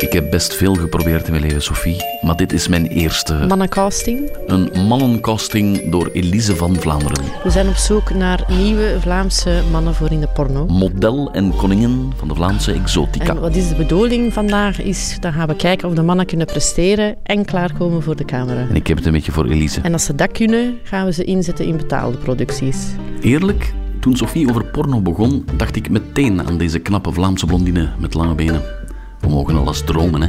Ik 0.00 0.12
heb 0.12 0.30
best 0.30 0.54
veel 0.54 0.74
geprobeerd 0.74 1.24
in 1.24 1.30
mijn 1.30 1.42
leven, 1.42 1.62
Sophie, 1.62 1.96
maar 2.20 2.36
dit 2.36 2.52
is 2.52 2.68
mijn 2.68 2.86
eerste... 2.86 3.34
Mannencasting? 3.48 4.30
Een 4.46 4.86
mannencasting 4.86 5.90
door 5.90 6.10
Elise 6.12 6.56
van 6.56 6.76
Vlaanderen. 6.76 7.24
We 7.44 7.50
zijn 7.50 7.68
op 7.68 7.74
zoek 7.74 8.14
naar 8.14 8.44
nieuwe 8.48 8.96
Vlaamse 9.00 9.62
mannen 9.70 9.94
voor 9.94 10.10
in 10.10 10.20
de 10.20 10.28
porno. 10.28 10.66
Model 10.66 11.32
en 11.32 11.56
koningin 11.56 12.12
van 12.16 12.28
de 12.28 12.34
Vlaamse 12.34 12.72
exotica. 12.72 13.34
En 13.34 13.40
wat 13.40 13.56
is 13.56 13.68
de 13.68 13.74
bedoeling 13.74 14.32
vandaag? 14.32 14.80
Is, 14.80 15.16
dan 15.20 15.32
gaan 15.32 15.48
we 15.48 15.56
kijken 15.56 15.88
of 15.88 15.94
de 15.94 16.02
mannen 16.02 16.26
kunnen 16.26 16.46
presteren 16.46 17.16
en 17.22 17.44
klaarkomen 17.44 18.02
voor 18.02 18.16
de 18.16 18.24
camera. 18.24 18.66
En 18.68 18.76
ik 18.76 18.86
heb 18.86 18.96
het 18.96 19.06
een 19.06 19.12
beetje 19.12 19.32
voor 19.32 19.46
Elise. 19.46 19.80
En 19.80 19.92
als 19.92 20.04
ze 20.04 20.14
dat 20.14 20.32
kunnen, 20.32 20.78
gaan 20.82 21.04
we 21.04 21.12
ze 21.12 21.24
inzetten 21.24 21.64
in 21.64 21.76
betaalde 21.76 22.16
producties. 22.16 22.86
Eerlijk, 23.20 23.72
toen 24.00 24.16
Sophie 24.16 24.48
over 24.48 24.64
porno 24.64 25.00
begon, 25.00 25.44
dacht 25.56 25.76
ik 25.76 25.90
meteen 25.90 26.46
aan 26.46 26.58
deze 26.58 26.78
knappe 26.78 27.12
Vlaamse 27.12 27.46
blondine 27.46 27.88
met 27.98 28.14
lange 28.14 28.34
benen. 28.34 28.79
We 29.20 29.28
mogen 29.28 29.56
alles 29.56 29.80
dromen, 29.80 30.20
hè. 30.22 30.28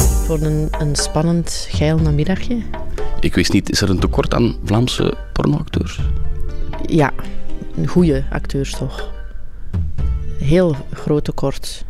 Voor 0.00 0.40
een, 0.40 0.68
een 0.78 0.96
spannend, 0.96 1.66
geil 1.70 1.98
namiddagje. 1.98 2.56
Ik 3.20 3.34
wist 3.34 3.52
niet, 3.52 3.70
is 3.70 3.80
er 3.80 3.90
een 3.90 3.98
tekort 3.98 4.34
aan 4.34 4.56
Vlaamse 4.64 5.14
pornoacteurs? 5.32 6.00
Ja, 6.86 7.12
goede 7.86 8.24
acteurs 8.30 8.70
toch. 8.70 9.10
Heel 10.38 10.76
groot 10.92 11.24
tekort. 11.24 11.84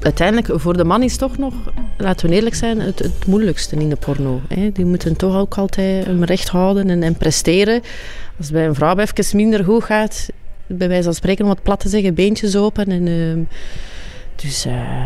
Uiteindelijk, 0.00 0.60
voor 0.60 0.76
de 0.76 0.84
man 0.84 1.02
is 1.02 1.16
toch 1.16 1.38
nog, 1.38 1.54
laten 1.98 2.28
we 2.28 2.34
eerlijk 2.34 2.54
zijn, 2.54 2.80
het, 2.80 2.98
het 2.98 3.26
moeilijkste 3.26 3.76
in 3.76 3.88
de 3.88 3.96
porno. 3.96 4.40
Hè. 4.48 4.72
Die 4.72 4.84
moeten 4.84 5.16
toch 5.16 5.36
ook 5.36 5.54
altijd 5.54 6.04
hem 6.04 6.24
recht 6.24 6.48
houden 6.48 6.90
en, 6.90 7.02
en 7.02 7.16
presteren. 7.16 7.82
Als 8.36 8.46
het 8.46 8.52
bij 8.52 8.66
een 8.66 8.74
vrouw 8.74 8.96
even 8.96 9.36
minder 9.36 9.64
goed 9.64 9.84
gaat, 9.84 10.28
bij 10.66 10.88
wijze 10.88 11.04
van 11.04 11.14
spreken 11.14 11.44
om 11.44 11.50
het 11.50 11.62
plat 11.62 11.80
te 11.80 11.88
zeggen, 11.88 12.14
beentjes 12.14 12.56
open 12.56 12.86
en... 12.86 13.06
Uh, 13.06 13.46
dus 14.36 14.66
uh, 14.66 15.04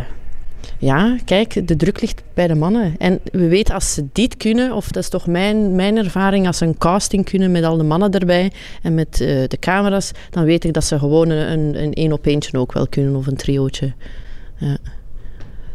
ja, 0.79 1.19
kijk, 1.25 1.69
de 1.69 1.77
druk 1.77 2.01
ligt 2.01 2.23
bij 2.35 2.47
de 2.47 2.55
mannen. 2.55 2.95
En 2.99 3.21
we 3.33 3.49
weten 3.49 3.75
als 3.75 3.95
ze 3.95 4.07
dit 4.13 4.37
kunnen, 4.37 4.73
of 4.73 4.91
dat 4.91 5.03
is 5.03 5.09
toch 5.09 5.27
mijn, 5.27 5.75
mijn 5.75 5.97
ervaring, 5.97 6.47
als 6.47 6.59
ze 6.59 6.65
een 6.65 6.79
casting 6.79 7.25
kunnen 7.25 7.51
met 7.51 7.65
al 7.65 7.77
de 7.77 7.85
mannen 7.85 8.11
erbij 8.11 8.53
en 8.83 8.95
met 8.95 9.21
uh, 9.21 9.29
de 9.47 9.59
camera's, 9.59 10.11
dan 10.31 10.45
weet 10.45 10.65
ik 10.65 10.73
dat 10.73 10.85
ze 10.85 10.99
gewoon 10.99 11.31
een, 11.31 11.83
een 11.83 11.93
één 11.93 12.13
op 12.13 12.27
eentje 12.27 12.59
ook 12.59 12.73
wel 12.73 12.89
kunnen 12.89 13.17
of 13.17 13.27
een 13.27 13.37
triootje. 13.37 13.93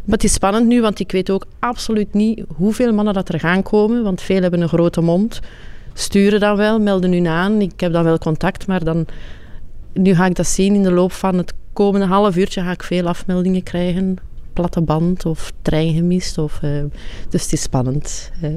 Maar 0.04 0.16
het 0.16 0.24
is 0.24 0.32
spannend 0.32 0.66
nu, 0.66 0.80
want 0.80 1.00
ik 1.00 1.12
weet 1.12 1.30
ook 1.30 1.46
absoluut 1.58 2.14
niet 2.14 2.44
hoeveel 2.56 2.92
mannen 2.92 3.14
dat 3.14 3.28
er 3.28 3.40
gaan 3.40 3.62
komen. 3.62 4.02
Want 4.02 4.20
veel 4.20 4.42
hebben 4.42 4.60
een 4.60 4.68
grote 4.68 5.00
mond. 5.00 5.40
Sturen 5.92 6.40
dan 6.40 6.56
wel, 6.56 6.80
melden 6.80 7.12
hun 7.12 7.26
aan. 7.26 7.60
Ik 7.60 7.80
heb 7.80 7.92
dan 7.92 8.04
wel 8.04 8.18
contact, 8.18 8.66
maar 8.66 8.84
dan... 8.84 9.06
Nu 9.92 10.14
ga 10.14 10.26
ik 10.26 10.34
dat 10.34 10.46
zien 10.46 10.74
in 10.74 10.82
de 10.82 10.92
loop 10.92 11.12
van 11.12 11.38
het 11.38 11.52
komende 11.74 12.06
half 12.06 12.36
uurtje 12.36 12.62
ga 12.62 12.70
ik 12.70 12.82
veel 12.82 13.06
afmeldingen 13.06 13.62
krijgen. 13.62 14.16
Platte 14.52 14.80
band 14.80 15.26
of 15.26 15.52
trein 15.62 15.94
gemist. 15.94 16.38
Of, 16.38 16.60
uh, 16.64 16.82
dus 17.28 17.42
het 17.42 17.52
is 17.52 17.62
spannend. 17.62 18.30
Uh. 18.42 18.50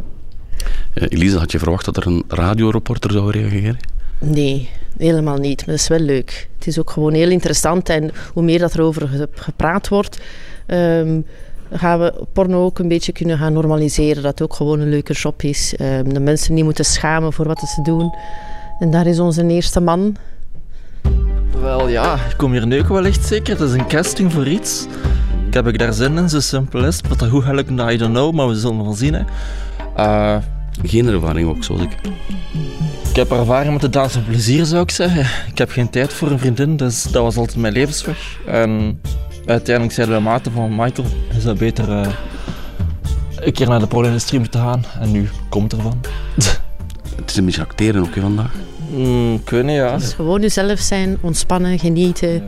Elise, 0.93 1.37
had 1.37 1.51
je 1.51 1.59
verwacht 1.59 1.85
dat 1.85 1.97
er 1.97 2.07
een 2.07 2.23
radioreporter 2.27 3.11
zou 3.11 3.31
reageren? 3.31 3.77
Nee, 4.19 4.69
helemaal 4.97 5.37
niet. 5.37 5.57
Maar 5.57 5.75
dat 5.75 5.83
is 5.83 5.87
wel 5.87 5.99
leuk. 5.99 6.49
Het 6.55 6.67
is 6.67 6.79
ook 6.79 6.89
gewoon 6.89 7.13
heel 7.13 7.29
interessant. 7.29 7.89
En 7.89 8.11
hoe 8.33 8.43
meer 8.43 8.59
dat 8.59 8.73
er 8.73 8.81
over 8.81 9.29
gepraat 9.31 9.87
wordt, 9.87 10.21
um, 10.67 11.25
gaan 11.71 11.99
we 11.99 12.13
porno 12.33 12.63
ook 12.65 12.79
een 12.79 12.87
beetje 12.87 13.11
kunnen 13.11 13.37
gaan 13.37 13.53
normaliseren. 13.53 14.23
Dat 14.23 14.31
het 14.31 14.41
ook 14.41 14.53
gewoon 14.53 14.79
een 14.79 14.89
leuke 14.89 15.13
job 15.13 15.43
is. 15.43 15.73
Um, 15.81 16.13
de 16.13 16.19
mensen 16.19 16.53
niet 16.53 16.63
moeten 16.63 16.85
schamen 16.85 17.33
voor 17.33 17.47
wat 17.47 17.59
ze 17.59 17.81
doen. 17.81 18.13
En 18.79 18.91
daar 18.91 19.07
is 19.07 19.19
onze 19.19 19.47
eerste 19.47 19.79
man. 19.79 20.15
Wel 21.51 21.87
ja, 21.87 22.13
ik 22.13 22.37
kom 22.37 22.51
hier 22.51 22.67
neuken 22.67 22.93
wel 22.93 23.05
echt 23.05 23.25
zeker. 23.25 23.59
Het 23.59 23.69
is 23.69 23.73
een 23.75 23.87
casting 23.87 24.33
voor 24.33 24.47
iets. 24.47 24.85
Ik 25.47 25.53
heb 25.53 25.67
ik 25.67 25.79
daar 25.79 25.93
zin 25.93 26.17
in, 26.17 26.29
zo 26.29 26.39
simpel 26.39 26.85
is 26.85 27.01
Wat 27.09 27.19
dat 27.19 27.29
goed 27.29 27.43
gaat 27.43 27.55
lukken, 27.55 27.89
I 27.89 27.97
don't 27.97 28.13
know, 28.13 28.33
maar 28.33 28.47
we 28.47 28.55
zullen 28.55 28.83
wel 28.83 28.93
zien. 28.93 29.13
Hè. 29.13 29.23
Uh, 29.97 30.37
geen 30.83 31.07
ervaring 31.07 31.49
ook, 31.49 31.63
zoals 31.63 31.81
ik. 31.81 31.91
Ik 33.09 33.15
heb 33.15 33.31
ervaring 33.31 33.71
met 33.71 33.81
de 33.81 33.89
dans 33.89 34.13
van 34.13 34.25
plezier, 34.25 34.65
zou 34.65 34.81
ik 34.81 34.91
zeggen. 34.91 35.25
Ik 35.51 35.57
heb 35.57 35.71
geen 35.71 35.89
tijd 35.89 36.13
voor 36.13 36.31
een 36.31 36.39
vriendin, 36.39 36.77
dus 36.77 37.03
dat 37.03 37.23
was 37.23 37.37
altijd 37.37 37.57
mijn 37.57 37.73
levensweg. 37.73 38.39
En 38.45 39.01
uiteindelijk 39.45 39.95
zeiden 39.95 40.15
we 40.15 40.21
maten 40.21 40.51
van 40.51 40.75
Michael, 40.75 41.07
is 41.37 41.43
dat 41.43 41.57
beter 41.57 41.89
uh, 41.89 42.07
een 43.39 43.53
keer 43.53 43.67
naar 43.67 43.79
de 43.79 43.87
porno-industrie 43.87 44.39
moeten 44.39 44.59
gaan. 44.59 44.83
En 44.99 45.11
nu 45.11 45.29
komt 45.49 45.73
ervan. 45.73 46.01
Het 47.15 47.29
is 47.29 47.35
een 47.35 47.45
beetje 47.45 47.61
acteren 47.61 48.01
ook 48.01 48.13
vandaag. 48.13 48.51
Mm, 48.91 49.33
ik 49.33 49.49
weet 49.49 49.63
niet, 49.63 49.75
ja. 49.75 49.91
Het 49.93 50.01
is 50.01 50.13
gewoon 50.13 50.41
jezelf 50.41 50.79
zijn, 50.79 51.17
ontspannen, 51.21 51.79
genieten. 51.79 52.43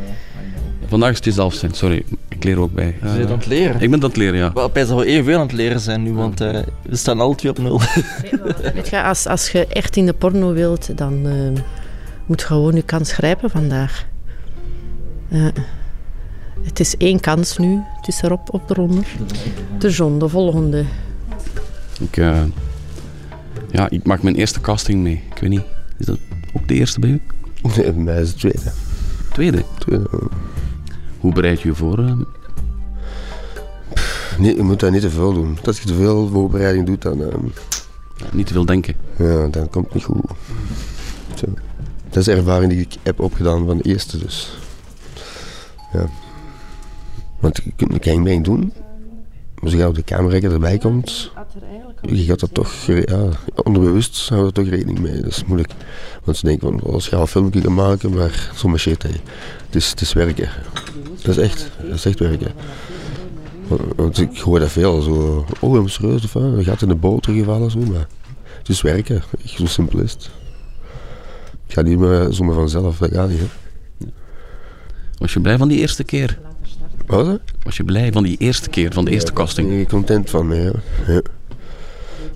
Vandaag 0.88 1.10
is 1.10 1.16
het 1.16 1.26
jezelf 1.26 1.54
zijn, 1.54 1.74
sorry. 1.74 2.04
Ik 2.28 2.44
leer 2.44 2.60
ook 2.60 2.74
bij. 2.74 2.96
Je 3.02 3.18
bent 3.18 3.30
aan 3.30 3.38
het 3.38 3.46
leren? 3.46 3.82
Ik 3.82 3.90
ben 3.90 4.02
aan 4.02 4.08
het 4.08 4.18
leren, 4.18 4.38
ja. 4.38 4.54
Wel, 4.54 4.72
dat 4.72 4.90
we 4.90 5.06
evenveel 5.06 5.36
aan 5.36 5.48
het 5.48 5.52
leren 5.52 5.80
zijn 5.80 6.04
nu, 6.04 6.14
want 6.14 6.42
uh, 6.42 6.60
we 6.82 6.96
staan 6.96 7.20
al 7.20 7.36
twee 7.36 7.52
op 7.52 7.58
nul. 7.58 7.82
Weet 8.74 8.90
je, 8.90 9.04
als, 9.04 9.26
als 9.28 9.50
je 9.50 9.68
echt 9.68 9.96
in 9.96 10.06
de 10.06 10.14
porno 10.14 10.54
wilt, 10.54 10.98
dan 10.98 11.28
uh, 11.28 11.62
moet 12.26 12.40
je 12.40 12.46
gewoon 12.46 12.76
je 12.76 12.82
kans 12.82 13.12
grijpen 13.12 13.50
vandaag. 13.50 14.06
Uh, 15.30 15.48
het 16.64 16.80
is 16.80 16.98
één 16.98 17.20
kans 17.20 17.58
nu. 17.58 17.82
Het 17.98 18.08
is 18.08 18.22
erop, 18.22 18.54
op 18.54 18.70
eronder. 18.70 19.06
De 19.80 19.90
John, 19.90 20.20
de 20.20 20.30
volgende. 20.30 20.86
Ik, 22.00 22.16
ja, 23.72 23.90
ik 23.90 24.04
maak 24.04 24.22
mijn 24.22 24.36
eerste 24.36 24.62
casting 24.62 25.02
mee. 25.02 25.24
Ik 25.36 25.42
weet 25.42 25.50
niet, 25.50 25.64
is 26.00 26.06
dat 26.06 26.18
ook 26.54 26.68
de 26.68 26.74
eerste 26.74 27.00
bij 27.00 27.10
u? 27.10 27.22
Nee, 27.62 27.94
bij 27.94 28.04
mij 28.04 28.22
is 28.22 28.30
het 28.30 28.38
tweede. 28.38 28.72
Tweede? 29.32 29.64
Tweede. 29.80 30.10
Hoe 31.20 31.34
bereid 31.34 31.62
je 31.62 31.68
je 31.68 31.76
voor? 31.76 32.00
Uh? 32.00 32.12
Nee, 34.38 34.56
je 34.56 34.64
moet 34.64 34.80
daar 34.80 34.92
niet 34.92 35.02
te 35.02 35.10
veel 35.10 35.34
doen. 35.34 35.58
Als 35.64 35.82
je 35.82 35.88
te 35.88 35.94
veel 35.94 36.28
voorbereiding 36.28 36.86
doet, 36.86 37.02
dan... 37.02 37.22
Uh, 37.22 37.28
niet 38.32 38.48
te 38.48 38.54
veel 38.54 38.66
denken? 38.66 38.96
Ja, 39.18 39.48
dan 39.48 39.70
komt 39.70 39.86
het 39.86 39.94
niet 39.94 40.04
goed. 40.04 40.22
Zo. 41.36 41.46
Dat 42.10 42.18
is 42.18 42.26
de 42.26 42.32
ervaring 42.32 42.72
die 42.72 42.82
ik 42.82 42.96
heb 43.04 43.20
opgedaan 43.20 43.66
van 43.66 43.78
de 43.78 43.84
eerste, 43.84 44.18
dus... 44.18 44.58
Ja. 45.94 46.10
Want 47.40 47.62
je 47.64 47.72
kunt 47.76 47.94
een 47.94 48.00
klein 48.00 48.24
beetje 48.24 48.42
doen, 48.42 48.74
maar 49.60 49.84
als 49.84 49.96
de 49.96 50.04
camera 50.04 50.40
erbij 50.40 50.78
komt, 50.78 51.32
je 52.02 52.24
gaat 52.24 52.40
dat 52.40 52.54
toch, 52.54 52.74
ja, 52.86 53.30
onderbewust 53.64 54.30
houden 54.30 54.54
we 54.54 54.60
er 54.60 54.66
toch 54.66 54.74
rekening 54.74 55.00
mee. 55.00 55.22
Dat 55.22 55.32
is 55.32 55.44
moeilijk. 55.46 55.72
Want 56.24 56.38
ze 56.38 56.46
denken 56.46 56.80
van, 56.80 56.94
als 56.94 57.08
je 57.08 57.16
een 57.16 57.28
filmpje 57.28 57.62
kan 57.62 57.74
maken, 57.74 58.14
maar 58.14 58.52
zonder 58.56 58.80
shit, 58.80 59.04
hey. 59.04 59.22
Het, 59.66 59.76
is, 59.76 59.90
het 59.90 60.02
is 60.02 60.14
werken. 60.14 60.50
Dat 61.22 61.38
is 61.38 61.44
echt, 61.44 61.70
dat 61.82 61.94
is 61.94 62.06
echt 62.06 62.20
werken. 62.20 62.52
Want 63.96 64.18
ik 64.18 64.38
hoor 64.38 64.60
dat 64.60 64.70
veel, 64.70 65.02
zo, 65.02 65.46
oh, 65.60 65.74
hem 65.74 65.88
serieus, 65.88 66.24
of 66.24 66.34
je 66.34 66.64
gaat 66.64 66.82
in 66.82 66.88
de 66.88 66.96
boter 66.96 67.34
gevallen, 67.34 67.72
zo, 67.72 67.80
maar 67.80 68.08
het 68.58 68.70
is 68.70 68.82
werken. 68.82 69.24
Echt, 69.44 69.58
zo 69.58 69.66
simpel 69.66 70.00
is 70.00 70.12
het. 70.12 70.30
Het 71.64 71.74
gaat 71.74 71.86
niet 71.86 72.00
meer 72.00 72.28
zomaar 72.34 72.56
vanzelf, 72.56 72.98
dat 72.98 73.12
gaat 73.12 73.30
niet. 73.30 73.40
Hè. 73.40 73.46
Was 75.18 75.34
je 75.34 75.40
blij 75.40 75.58
van 75.58 75.68
die 75.68 75.80
eerste 75.80 76.04
keer? 76.04 76.40
Wat? 77.06 77.40
Was 77.64 77.78
je 77.78 77.84
blij 77.84 78.12
van 78.12 78.24
die 78.24 78.38
eerste 78.38 78.70
keer, 78.70 78.94
van 78.94 79.06
de 79.06 79.12
eerste 79.12 79.34
casting? 79.34 79.72
Ik 79.72 79.78
ben 79.78 79.88
content 79.88 80.30
van, 80.30 80.56
ja. 80.56 80.72
ja. 81.08 81.22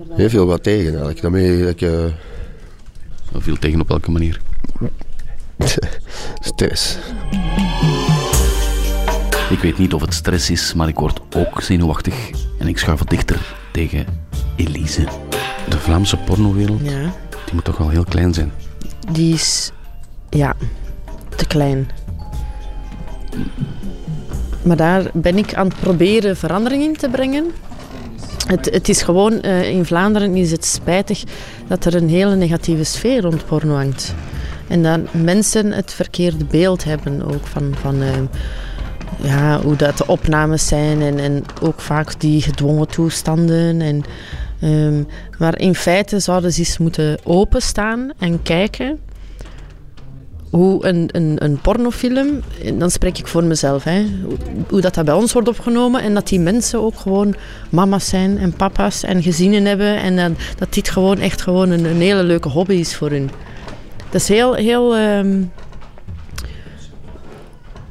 Heel 0.09 0.29
veel 0.29 0.45
wat 0.45 0.63
tegen 0.63 0.89
eigenlijk. 0.89 1.21
Daarmee 1.21 1.59
dat 1.59 1.69
ik... 1.69 1.81
Uh... 1.81 2.05
Veel 3.38 3.57
tegen 3.57 3.81
op 3.81 3.88
welke 3.88 4.12
manier? 4.12 4.41
Stress. 6.39 6.97
Ik 9.50 9.59
weet 9.59 9.77
niet 9.77 9.93
of 9.93 10.01
het 10.01 10.13
stress 10.13 10.50
is, 10.50 10.73
maar 10.73 10.88
ik 10.88 11.00
word 11.00 11.21
ook 11.35 11.62
zenuwachtig. 11.62 12.29
En 12.59 12.67
ik 12.67 12.77
schuif 12.77 13.00
wat 13.00 13.09
dichter 13.09 13.55
tegen 13.71 14.05
Elise. 14.55 15.03
De 15.69 15.77
Vlaamse 15.77 16.17
pornowereld, 16.17 16.81
ja. 16.83 17.01
die 17.45 17.53
moet 17.53 17.63
toch 17.63 17.77
wel 17.77 17.89
heel 17.89 18.03
klein 18.03 18.33
zijn? 18.33 18.51
Die 19.12 19.33
is, 19.33 19.71
ja, 20.29 20.55
te 21.35 21.47
klein. 21.47 21.89
Maar 24.62 24.77
daar 24.77 25.09
ben 25.13 25.38
ik 25.38 25.53
aan 25.53 25.67
het 25.67 25.79
proberen 25.79 26.38
verandering 26.38 26.83
in 26.83 26.95
te 26.95 27.09
brengen. 27.09 27.51
Het, 28.47 28.69
het 28.71 28.89
is 28.89 29.01
gewoon, 29.01 29.39
uh, 29.41 29.69
in 29.69 29.85
Vlaanderen 29.85 30.35
is 30.35 30.51
het 30.51 30.65
spijtig 30.65 31.23
dat 31.67 31.85
er 31.85 31.95
een 31.95 32.09
hele 32.09 32.35
negatieve 32.35 32.83
sfeer 32.83 33.21
rond 33.21 33.45
porno 33.45 33.75
hangt. 33.75 34.13
En 34.67 34.83
dat 34.83 35.13
mensen 35.13 35.71
het 35.71 35.93
verkeerde 35.93 36.45
beeld 36.45 36.83
hebben 36.83 37.33
ook 37.33 37.47
van, 37.47 37.73
van 37.81 38.01
uh, 38.01 38.09
ja, 39.21 39.62
hoe 39.62 39.75
dat 39.75 39.97
de 39.97 40.07
opnames 40.07 40.67
zijn 40.67 41.01
en, 41.01 41.19
en 41.19 41.43
ook 41.62 41.81
vaak 41.81 42.19
die 42.19 42.41
gedwongen 42.41 42.88
toestanden. 42.88 43.81
En, 43.81 44.03
um, 44.69 45.07
maar 45.38 45.59
in 45.59 45.75
feite 45.75 46.19
zouden 46.19 46.53
ze 46.53 46.59
eens 46.59 46.77
moeten 46.77 47.17
openstaan 47.23 48.12
en 48.19 48.41
kijken 48.41 49.00
hoe 50.55 50.86
een, 50.86 51.10
een, 51.12 51.43
een 51.43 51.62
pornofilm, 51.62 52.41
dan 52.74 52.91
spreek 52.91 53.17
ik 53.17 53.27
voor 53.27 53.43
mezelf, 53.43 53.83
hè, 53.83 54.05
hoe 54.69 54.81
dat, 54.81 54.93
dat 54.93 55.05
bij 55.05 55.13
ons 55.13 55.33
wordt 55.33 55.48
opgenomen 55.48 56.01
en 56.01 56.13
dat 56.13 56.27
die 56.27 56.39
mensen 56.39 56.79
ook 56.81 56.95
gewoon 56.95 57.36
mama's 57.69 58.10
zijn 58.10 58.38
en 58.38 58.53
papa's 58.53 59.03
en 59.03 59.24
gezinnen 59.24 59.65
hebben 59.65 59.98
en 59.98 60.15
dat, 60.15 60.31
dat 60.57 60.74
dit 60.74 60.89
gewoon 60.89 61.19
echt 61.19 61.41
gewoon 61.41 61.69
een, 61.69 61.86
hele 61.86 62.24
leuke 62.24 62.50
hobby 62.50 62.74
is 62.74 62.95
voor 62.95 63.10
hun. 63.10 63.29
Dat 64.10 64.22
is 64.22 64.27
heel, 64.27 64.53
heel... 64.53 64.98
Um, 64.98 65.51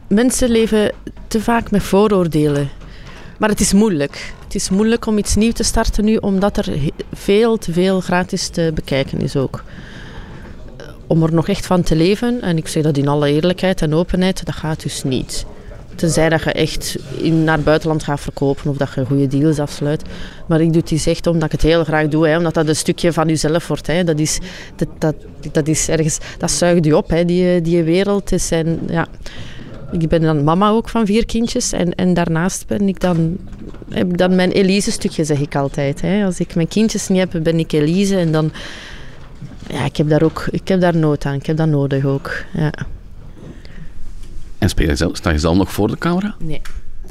mensen 0.09 0.50
leven 0.50 0.92
te 1.28 1.40
vaak 1.40 1.71
met 1.71 1.83
vooroordelen. 1.83 2.69
Maar 3.38 3.49
het 3.49 3.61
is 3.61 3.73
moeilijk. 3.73 4.33
Het 4.45 4.54
is 4.54 4.71
moeilijk 4.71 5.07
om 5.07 5.19
iets 5.19 5.35
nieuws 5.35 5.54
te 5.54 5.62
starten 5.62 6.04
nu, 6.04 6.16
omdat 6.16 6.57
er 6.57 6.78
veel 7.12 7.57
te 7.59 7.73
veel 7.73 8.00
gratis 8.00 8.49
te 8.49 8.71
bekijken 8.75 9.21
is 9.21 9.37
ook 9.37 9.62
om 11.12 11.23
er 11.23 11.35
nog 11.35 11.49
echt 11.49 11.66
van 11.66 11.83
te 11.83 11.97
leven, 11.97 12.40
en 12.40 12.57
ik 12.57 12.69
zeg 12.69 12.83
dat 12.83 12.97
in 12.97 13.09
alle 13.09 13.31
eerlijkheid 13.31 13.83
en 13.83 13.95
openheid, 13.95 14.45
dat 14.45 14.54
gaat 14.54 14.83
dus 14.83 15.02
niet. 15.02 15.47
Tenzij 15.95 16.28
dat 16.28 16.42
je 16.42 16.52
echt 16.52 16.97
naar 17.21 17.57
het 17.57 17.64
buitenland 17.64 18.02
gaat 18.02 18.21
verkopen 18.21 18.71
of 18.71 18.76
dat 18.76 18.88
je 18.95 19.04
goede 19.04 19.26
deals 19.26 19.59
afsluit. 19.59 20.02
Maar 20.47 20.61
ik 20.61 20.73
doe 20.73 20.83
het 20.85 21.07
echt 21.07 21.26
omdat 21.26 21.45
ik 21.45 21.52
het 21.52 21.62
heel 21.62 21.85
graag 21.85 22.09
doe. 22.09 22.28
Hè, 22.28 22.37
omdat 22.37 22.54
dat 22.54 22.69
een 22.69 22.76
stukje 22.76 23.12
van 23.12 23.28
jezelf 23.28 23.69
wordt. 23.69 23.87
Hè. 23.87 24.04
Dat, 24.04 24.19
is, 24.19 24.38
dat, 24.76 24.88
dat, 24.99 25.14
dat 25.52 25.69
is 25.69 25.88
ergens... 25.88 26.19
Dat 26.38 26.50
zuigt 26.50 26.85
je 26.85 26.97
op, 26.97 27.11
hè, 27.11 27.25
die, 27.25 27.61
die 27.61 27.83
wereld. 27.83 28.33
Is 28.33 28.49
ja. 28.87 29.07
Ik 29.92 30.09
ben 30.09 30.21
dan 30.21 30.45
mama 30.45 30.69
ook 30.69 30.88
van 30.88 31.07
vier 31.07 31.26
kindjes. 31.26 31.73
En, 31.73 31.95
en 31.95 32.14
daarnaast 32.14 32.66
ben 32.66 32.88
ik 32.88 33.00
dan, 33.00 33.37
heb 33.90 34.11
ik 34.11 34.19
dan 34.19 34.35
mijn 34.35 34.50
Elise-stukje, 34.50 35.25
zeg 35.25 35.38
ik 35.38 35.57
altijd. 35.57 36.00
Hè. 36.00 36.25
Als 36.25 36.38
ik 36.38 36.54
mijn 36.54 36.69
kindjes 36.69 37.09
niet 37.09 37.19
heb, 37.19 37.42
ben 37.42 37.59
ik 37.59 37.73
Elise. 37.73 38.16
En 38.16 38.33
dan 38.33 38.52
ja, 39.69 39.85
ik 39.85 39.97
heb 39.97 40.09
daar 40.09 40.23
ook 40.23 40.47
ik 40.50 40.69
heb 40.69 40.81
daar 40.81 40.97
nood 40.97 41.25
aan. 41.25 41.35
Ik 41.35 41.47
heb 41.47 41.57
dat 41.57 41.69
nodig 41.69 42.04
ook. 42.04 42.33
Ja. 42.52 42.73
En 44.59 44.69
speel 44.69 44.88
je 44.88 44.97
zelf, 44.97 45.16
sta 45.16 45.31
je 45.31 45.38
zelf 45.38 45.57
nog 45.57 45.73
voor 45.73 45.88
de 45.88 45.99
camera? 45.99 46.35
Nee. 46.38 46.61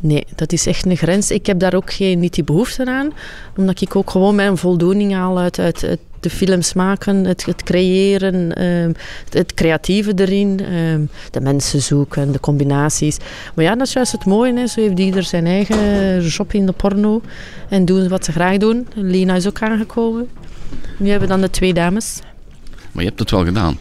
Nee, 0.02 0.26
dat 0.36 0.52
is 0.52 0.66
echt 0.66 0.86
een 0.86 0.98
grens. 0.98 1.32
Ik 1.32 1.46
heb 1.46 1.60
daar 1.60 1.74
ook 1.74 1.94
geen, 1.94 2.20
niet 2.20 2.34
die 2.34 2.44
behoefte 2.44 2.86
aan. 2.86 3.12
Omdat 3.56 3.82
ik 3.82 3.96
ook 3.96 4.10
gewoon 4.10 4.36
mijn 4.36 4.58
voldoening 4.58 5.14
haal 5.14 5.40
uit, 5.40 5.60
uit, 5.60 5.98
de 6.20 6.30
films 6.30 6.74
maken, 6.74 7.26
het, 7.26 7.46
het 7.46 7.64
creëren, 7.64 8.56
ehm, 8.56 8.92
het, 9.30 9.54
creatieve 9.54 10.12
erin, 10.16 10.60
ehm, 10.60 11.02
de 11.32 11.42
mensen 11.42 11.82
zoeken, 11.82 12.32
de 12.32 12.40
combinaties. 12.40 13.18
Maar 13.56 13.66
ja, 13.66 13.76
dat 13.76 13.88
is 13.88 13.94
juist 13.94 14.12
het 14.12 14.26
mooie. 14.26 14.54
Hè. 14.54 14.68
Zo 14.68 14.82
heeft 14.82 15.00
ieder 15.00 15.24
zijn 15.24 15.46
eigen 15.46 16.22
job 16.22 16.54
in 16.54 16.66
de 16.66 16.72
porno 16.72 17.22
en 17.70 17.86
doen 17.86 18.08
wat 18.08 18.26
ze 18.26 18.32
graag 18.32 18.58
doen. 18.58 18.88
Lina 18.96 19.36
is 19.36 19.48
ook 19.48 19.62
aangekomen. 19.62 20.30
Nu 20.98 21.10
hebben 21.10 21.28
we 21.28 21.34
dan 21.34 21.44
de 21.44 21.50
twee 21.50 21.74
dames. 21.74 22.20
Maar 22.92 23.04
je 23.04 23.10
hebt 23.10 23.20
het 23.20 23.32
wel 23.32 23.46
gedaan. 23.46 23.80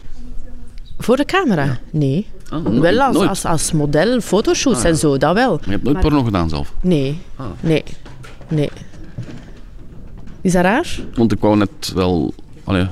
Voor 0.97 1.15
de 1.15 1.25
camera? 1.25 1.79
Nee. 1.91 2.27
Oh, 2.53 2.79
wel 2.79 3.01
als, 3.01 3.17
als, 3.17 3.45
als, 3.45 3.71
model, 3.71 4.21
fotoshoots 4.21 4.79
ah, 4.79 4.85
en 4.85 4.97
zo, 4.97 5.17
dat 5.17 5.33
wel. 5.33 5.59
je 5.63 5.71
hebt 5.71 5.83
nooit 5.83 5.99
porno 5.99 6.23
gedaan 6.23 6.49
zelf? 6.49 6.73
Nee, 6.81 7.19
ah. 7.35 7.45
nee, 7.59 7.83
nee. 8.47 8.69
Is 10.41 10.51
dat 10.51 10.63
raar? 10.63 10.99
Want 11.15 11.31
ik 11.31 11.39
wou 11.39 11.57
net 11.57 11.91
wel 11.93 12.33
allee, 12.63 12.87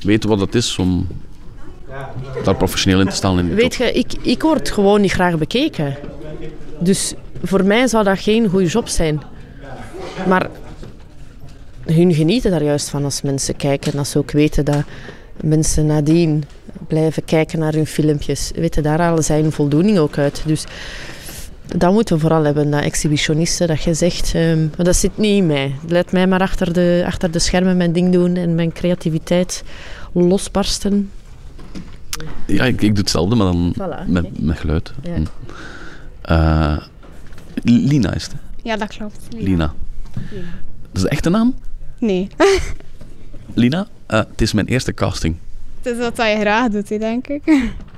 weten 0.00 0.28
wat 0.28 0.40
het 0.40 0.54
is 0.54 0.78
om 0.78 1.06
daar 2.44 2.56
professioneel 2.56 3.00
in 3.00 3.08
te 3.08 3.14
staan. 3.14 3.38
In 3.38 3.54
Weet 3.54 3.74
je, 3.74 3.92
ik, 3.92 4.12
ik 4.22 4.42
word 4.42 4.70
gewoon 4.70 5.00
niet 5.00 5.12
graag 5.12 5.38
bekeken. 5.38 5.96
Dus 6.78 7.14
voor 7.42 7.64
mij 7.64 7.86
zou 7.86 8.04
dat 8.04 8.18
geen 8.18 8.48
goede 8.48 8.66
job 8.66 8.88
zijn. 8.88 9.22
Maar 10.26 10.50
hun 11.84 12.14
genieten 12.14 12.50
daar 12.50 12.62
juist 12.62 12.88
van 12.88 13.04
als 13.04 13.22
mensen 13.22 13.56
kijken. 13.56 13.98
Als 13.98 14.10
ze 14.10 14.18
ook 14.18 14.30
weten 14.30 14.64
dat 14.64 14.84
mensen 15.42 15.86
nadien 15.86 16.44
blijven 16.88 17.24
kijken 17.24 17.58
naar 17.58 17.72
hun 17.72 17.86
filmpjes. 17.86 18.50
Weten, 18.54 18.82
daar 18.82 19.00
halen 19.00 19.24
zij 19.24 19.40
hun 19.40 19.52
voldoening 19.52 19.98
ook 19.98 20.18
uit. 20.18 20.42
Dus 20.46 20.64
dat 21.76 21.92
moeten 21.92 22.14
we 22.14 22.20
vooral 22.20 22.44
hebben, 22.44 22.70
dat 22.70 22.82
exhibitionisten, 22.82 23.68
dat 23.68 23.82
je 23.82 23.94
zegt. 23.94 24.34
Um, 24.34 24.70
maar 24.76 24.86
dat 24.86 24.96
zit 24.96 25.18
niet 25.18 25.36
in 25.36 25.46
mij. 25.46 25.74
Laat 25.88 26.12
mij 26.12 26.26
maar 26.26 26.40
achter 26.40 26.72
de, 26.72 27.02
achter 27.06 27.30
de 27.30 27.38
schermen 27.38 27.76
mijn 27.76 27.92
ding 27.92 28.12
doen 28.12 28.36
en 28.36 28.54
mijn 28.54 28.72
creativiteit 28.72 29.64
losbarsten. 30.12 31.10
Ja, 32.46 32.64
ik, 32.64 32.82
ik 32.82 32.88
doe 32.88 32.98
hetzelfde, 32.98 33.36
maar 33.36 33.46
dan 33.46 33.74
met, 34.06 34.40
met 34.42 34.58
geluid. 34.58 34.92
Ja. 35.02 35.14
Hm. 35.14 35.24
Uh, 36.32 36.78
Lina 37.62 38.14
is 38.14 38.22
het. 38.22 38.34
Ja, 38.62 38.76
dat 38.76 38.88
klopt. 38.88 39.18
Lina. 39.30 39.44
Lina. 39.44 39.72
Dat 40.82 40.92
is 40.92 41.02
de 41.02 41.08
echte 41.08 41.30
naam? 41.30 41.54
Nee. 41.98 42.28
Lina, 43.54 43.86
uh, 44.08 44.18
het 44.18 44.40
is 44.40 44.52
mijn 44.52 44.66
eerste 44.66 44.94
casting. 44.94 45.36
Het 45.82 45.92
is 45.92 45.98
wat 45.98 46.16
je 46.16 46.36
graag 46.40 46.68
doet, 46.68 46.88
denk 46.88 47.26
ik. 47.26 47.42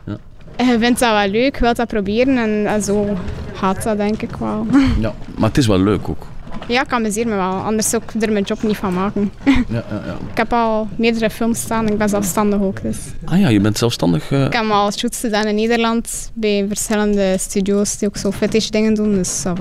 Ja. 0.06 0.18
Je 0.64 0.78
vindt 0.78 1.00
dat 1.00 1.12
wel 1.12 1.28
leuk, 1.28 1.54
je 1.54 1.60
wilt 1.60 1.76
dat 1.76 1.88
proberen 1.88 2.38
en, 2.38 2.66
en, 2.66 2.82
zo 2.82 3.16
gaat 3.52 3.82
dat 3.82 3.96
denk 3.96 4.22
ik 4.22 4.36
wel. 4.36 4.66
Ja, 5.00 5.14
maar 5.38 5.48
het 5.48 5.58
is 5.58 5.66
wel 5.66 5.78
leuk 5.80 6.08
ook. 6.08 6.26
Ja, 6.68 6.82
ik 6.82 6.92
amuseer 6.92 7.26
me 7.26 7.34
wel. 7.34 7.52
Anders 7.52 7.90
zou 7.90 8.02
ik 8.02 8.22
er 8.22 8.32
mijn 8.32 8.44
job 8.44 8.62
niet 8.62 8.76
van 8.76 8.94
maken. 8.94 9.32
Ja, 9.44 9.52
ja, 9.68 10.02
ja. 10.06 10.16
Ik 10.30 10.36
heb 10.36 10.52
al 10.52 10.88
meerdere 10.96 11.30
films 11.30 11.60
staan. 11.60 11.88
Ik 11.88 11.98
ben 11.98 12.08
zelfstandig 12.08 12.60
ook. 12.60 12.82
Dus. 12.82 12.96
Ah 13.24 13.40
ja, 13.40 13.48
je 13.48 13.60
bent 13.60 13.78
zelfstandig? 13.78 14.30
Uh... 14.30 14.44
Ik 14.44 14.52
heb 14.52 14.70
al 14.70 14.92
shoots 14.92 15.20
gedaan 15.20 15.46
in 15.46 15.54
Nederland. 15.54 16.30
Bij 16.34 16.64
verschillende 16.68 17.36
studio's 17.38 17.98
die 17.98 18.08
ook 18.08 18.16
zo 18.16 18.30
fetish 18.30 18.68
dingen 18.68 18.94
doen. 18.94 19.14
Dus 19.14 19.42
dat 19.42 19.58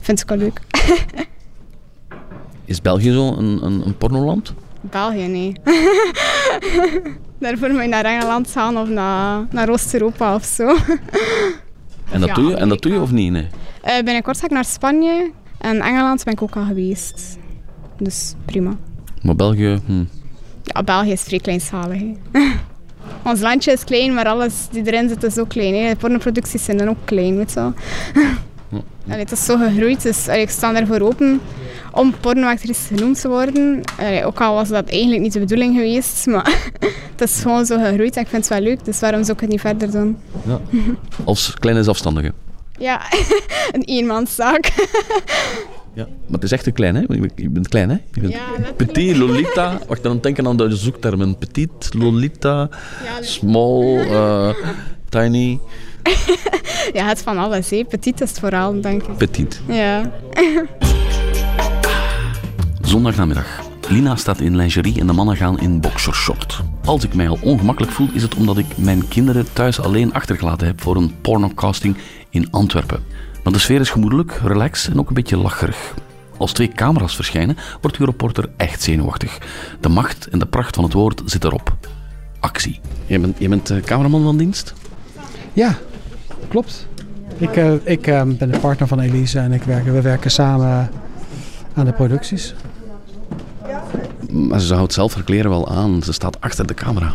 vind 0.00 0.20
ik 0.20 0.28
wel 0.28 0.38
leuk. 0.38 0.60
Is 2.64 2.82
België 2.82 3.12
zo 3.12 3.36
een, 3.36 3.64
een, 3.64 3.86
een 3.86 3.96
pornoland? 3.96 4.54
België, 4.90 5.26
nee. 5.26 5.52
Daarvoor 7.38 7.70
moet 7.70 7.82
je 7.82 7.88
naar 7.88 8.04
Engeland 8.04 8.50
gaan 8.50 8.78
of 8.78 8.88
naar, 8.88 9.46
naar 9.50 9.68
Oost-Europa 9.68 10.34
of 10.34 10.44
zo. 10.44 10.76
En 12.10 12.20
dat, 12.20 12.34
doe 12.34 12.50
je, 12.50 12.56
en 12.56 12.68
dat 12.68 12.82
doe 12.82 12.92
je 12.92 13.00
of 13.00 13.10
niet? 13.10 13.32
Nee? 13.32 13.46
Uh, 13.84 13.94
binnenkort 14.04 14.38
ga 14.38 14.44
ik 14.44 14.50
naar 14.50 14.64
Spanje 14.64 15.30
en 15.58 15.80
Engeland 15.80 16.24
ben 16.24 16.32
ik 16.32 16.42
ook 16.42 16.56
al 16.56 16.64
geweest. 16.64 17.38
Dus 17.98 18.34
prima. 18.44 18.76
Maar 19.22 19.36
België? 19.36 19.80
Hm. 19.86 20.04
Ja, 20.62 20.82
België 20.82 21.12
is 21.12 21.22
vrij 21.22 21.38
kleinschalig. 21.38 22.02
Ons 23.24 23.40
landje 23.40 23.72
is 23.72 23.84
klein, 23.84 24.14
maar 24.14 24.26
alles 24.26 24.68
die 24.70 24.86
erin 24.86 25.08
zit 25.08 25.22
is 25.22 25.34
zo 25.34 25.44
klein. 25.44 25.74
Hè. 25.74 25.88
De 25.88 25.96
pornoproducties 25.96 26.64
zijn 26.64 26.76
dan 26.76 26.88
ook 26.88 27.04
klein, 27.04 27.36
weet 27.36 27.52
je 27.52 27.60
Allee, 29.06 29.18
het 29.18 29.32
is 29.32 29.44
zo 29.44 29.56
gegroeid, 29.56 30.02
dus 30.02 30.28
allee, 30.28 30.40
ik 30.40 30.50
sta 30.50 30.74
ervoor 30.74 31.00
open 31.00 31.40
om 31.96 32.14
pornoactrice 32.20 32.94
genoemd 32.94 33.20
te 33.20 33.28
worden. 33.28 33.80
ook 34.24 34.40
al 34.40 34.54
was 34.54 34.68
dat 34.68 34.88
eigenlijk 34.88 35.22
niet 35.22 35.32
de 35.32 35.38
bedoeling 35.38 35.74
geweest, 35.74 36.26
maar 36.26 36.70
het 37.16 37.20
is 37.20 37.40
gewoon 37.40 37.66
zo 37.66 37.78
gegroeid 37.78 38.16
en 38.16 38.22
ik 38.22 38.28
vind 38.28 38.48
het 38.48 38.58
wel 38.58 38.68
leuk, 38.68 38.84
dus 38.84 39.00
waarom 39.00 39.22
zou 39.22 39.32
ik 39.32 39.40
het 39.40 39.50
niet 39.50 39.60
verder 39.60 39.90
doen? 39.90 40.16
Ja. 40.46 40.60
Als 41.24 41.54
kleine 41.58 41.82
zelfstandige? 41.82 42.32
Ja, 42.78 43.02
een 43.74 43.82
eenmanszaak. 43.82 44.72
Ja, 45.94 46.04
maar 46.04 46.32
het 46.32 46.42
is 46.42 46.52
echt 46.52 46.66
een 46.66 46.72
klein, 46.72 46.94
hè? 46.94 47.00
Je 47.34 47.50
bent 47.50 47.68
klein, 47.68 47.88
hè? 47.88 47.96
Je 48.12 48.20
bent 48.20 48.32
ja, 48.32 48.72
petit, 48.76 49.16
Lolita. 49.16 49.78
Wacht, 49.88 50.02
dan 50.02 50.18
denken 50.20 50.46
aan 50.46 50.56
de 50.56 50.76
zoektermen. 50.76 51.38
Petit, 51.38 51.94
Lolita, 51.94 52.68
small, 53.20 54.06
uh, 54.10 54.54
tiny. 55.08 55.60
ja, 56.92 57.06
het 57.06 57.22
van 57.22 57.38
alles, 57.38 57.70
hè. 57.70 57.84
Petit 57.84 58.20
is 58.20 58.28
het 58.28 58.38
vooral, 58.38 58.80
denk 58.80 59.02
ik. 59.02 59.16
Petit. 59.16 59.60
Ja. 59.66 60.12
Zondagnamiddag. 62.86 63.60
Lina 63.88 64.16
staat 64.16 64.40
in 64.40 64.56
lingerie 64.56 65.00
en 65.00 65.06
de 65.06 65.12
mannen 65.12 65.36
gaan 65.36 65.60
in 65.60 65.80
boxershort. 65.80 66.62
Als 66.84 67.04
ik 67.04 67.14
mij 67.14 67.28
al 67.28 67.38
ongemakkelijk 67.42 67.92
voel, 67.92 68.08
is 68.12 68.22
het 68.22 68.34
omdat 68.34 68.58
ik 68.58 68.76
mijn 68.76 69.08
kinderen 69.08 69.52
thuis 69.52 69.80
alleen 69.80 70.12
achtergelaten 70.12 70.66
heb 70.66 70.80
voor 70.80 70.96
een 70.96 71.20
pornocasting 71.20 71.96
in 72.30 72.50
Antwerpen. 72.50 73.02
Maar 73.44 73.52
de 73.52 73.58
sfeer 73.58 73.80
is 73.80 73.90
gemoedelijk, 73.90 74.40
relaxed 74.44 74.92
en 74.92 74.98
ook 74.98 75.08
een 75.08 75.14
beetje 75.14 75.36
lacherig. 75.36 75.94
Als 76.36 76.52
twee 76.52 76.68
camera's 76.68 77.14
verschijnen, 77.14 77.56
wordt 77.80 77.96
uw 77.96 78.06
reporter 78.06 78.50
echt 78.56 78.82
zenuwachtig. 78.82 79.38
De 79.80 79.88
macht 79.88 80.28
en 80.28 80.38
de 80.38 80.46
pracht 80.46 80.74
van 80.74 80.84
het 80.84 80.92
woord 80.92 81.22
zit 81.24 81.44
erop. 81.44 81.76
Actie. 82.40 82.80
Je 83.06 83.18
bent, 83.18 83.38
je 83.38 83.48
bent 83.48 83.70
uh, 83.70 83.82
cameraman 83.82 84.22
van 84.22 84.36
dienst? 84.36 84.74
Ja, 85.52 85.74
klopt. 86.48 86.86
Ik, 87.38 87.56
uh, 87.56 87.72
ik 87.84 88.06
uh, 88.06 88.22
ben 88.22 88.50
de 88.50 88.58
partner 88.58 88.88
van 88.88 89.00
Elise 89.00 89.38
en 89.38 89.52
ik 89.52 89.62
werk, 89.62 89.84
we 89.84 90.00
werken 90.00 90.30
samen 90.30 90.90
aan 91.74 91.84
de 91.84 91.92
producties. 91.92 92.54
Maar 94.30 94.60
ze 94.60 94.74
houdt 94.74 94.92
zelf 94.92 95.14
haar 95.14 95.24
kleren 95.24 95.50
wel 95.50 95.68
aan. 95.68 96.02
Ze 96.02 96.12
staat 96.12 96.40
achter 96.40 96.66
de 96.66 96.74
camera. 96.74 97.14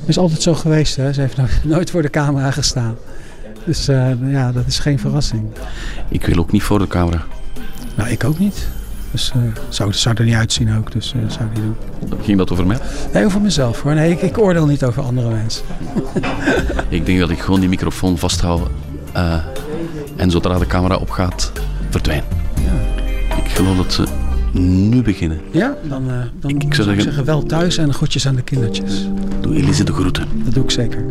Dat 0.00 0.08
is 0.08 0.18
altijd 0.18 0.42
zo 0.42 0.54
geweest. 0.54 0.96
Hè? 0.96 1.12
Ze 1.12 1.20
heeft 1.20 1.64
nooit 1.64 1.90
voor 1.92 2.02
de 2.02 2.10
camera 2.10 2.50
gestaan. 2.50 2.96
Dus 3.64 3.88
uh, 3.88 4.32
ja, 4.32 4.52
dat 4.52 4.66
is 4.66 4.78
geen 4.78 4.98
verrassing. 4.98 5.42
Ik 6.08 6.24
wil 6.26 6.38
ook 6.38 6.52
niet 6.52 6.62
voor 6.62 6.78
de 6.78 6.86
camera. 6.86 7.22
Nou, 7.94 8.10
ik 8.10 8.24
ook 8.24 8.38
niet. 8.38 8.68
Dus 9.10 9.32
uh, 9.36 9.42
zou, 9.68 9.92
zou 9.92 10.14
er 10.18 10.24
niet 10.24 10.34
uitzien 10.34 10.76
ook, 10.76 10.92
dus 10.92 11.14
uh, 11.16 11.30
zou 11.30 11.48
niet 11.54 11.62
doen. 11.62 11.76
Ging 12.22 12.38
dat 12.38 12.50
over 12.50 12.66
mij? 12.66 12.78
Nee, 13.12 13.24
over 13.24 13.40
mezelf 13.40 13.82
hoor. 13.82 13.94
Nee, 13.94 14.10
ik, 14.10 14.22
ik 14.22 14.38
oordeel 14.38 14.66
niet 14.66 14.84
over 14.84 15.02
andere 15.02 15.28
mensen. 15.28 15.64
ik 16.88 17.06
denk 17.06 17.18
dat 17.18 17.30
ik 17.30 17.38
gewoon 17.38 17.60
die 17.60 17.68
microfoon 17.68 18.18
vasthoud 18.18 18.68
uh, 19.16 19.34
en 20.16 20.30
zodra 20.30 20.58
de 20.58 20.66
camera 20.66 20.96
opgaat, 20.96 21.52
verdwijn. 21.90 22.22
Ja. 22.54 23.36
Ik 23.36 23.50
geloof 23.50 23.76
dat 23.76 23.92
ze 23.92 24.06
nu 24.52 25.02
beginnen. 25.02 25.40
Ja, 25.50 25.76
dan, 25.88 26.04
dan 26.40 26.50
ik, 26.50 26.62
ik 26.62 26.74
zou 26.74 26.86
zeggen, 26.86 27.04
zeggen 27.04 27.24
wel 27.24 27.42
thuis 27.42 27.76
en 27.76 27.94
groetjes 27.94 28.26
aan 28.26 28.34
de 28.34 28.42
kindertjes. 28.42 29.08
Doe 29.40 29.56
Elise 29.56 29.84
de 29.84 29.92
groeten. 29.92 30.28
Dat 30.44 30.54
doe 30.54 30.64
ik 30.64 30.70
zeker. 30.70 31.04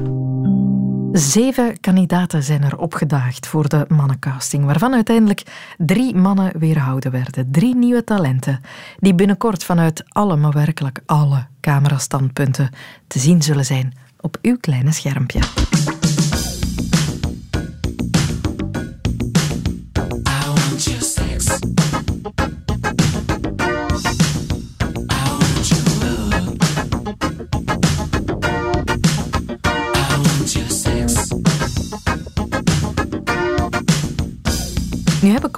Zeven 1.12 1.80
kandidaten 1.80 2.44
zijn 2.44 2.64
er 2.64 2.78
opgedaagd 2.78 3.48
voor 3.48 3.70
de 3.70 3.86
mannencasting, 3.88 4.66
waarvan 4.66 4.94
uiteindelijk 4.94 5.44
drie 5.78 6.16
mannen 6.16 6.60
weerhouden 6.60 7.12
werden. 7.12 7.52
Drie 7.52 7.76
nieuwe 7.76 8.04
talenten, 8.04 8.62
die 8.98 9.16
binnenkort 9.16 9.64
vanuit 9.64 10.04
alle, 10.08 10.36
maar 10.36 10.52
werkelijk 10.52 11.02
alle 11.06 11.46
camerastandpunten 11.62 12.70
te 13.08 13.20
zien 13.20 13.42
zullen 13.42 13.66
zijn 13.66 13.94
op 14.20 14.38
uw 14.42 14.58
kleine 14.58 14.92
schermpje. 14.92 15.40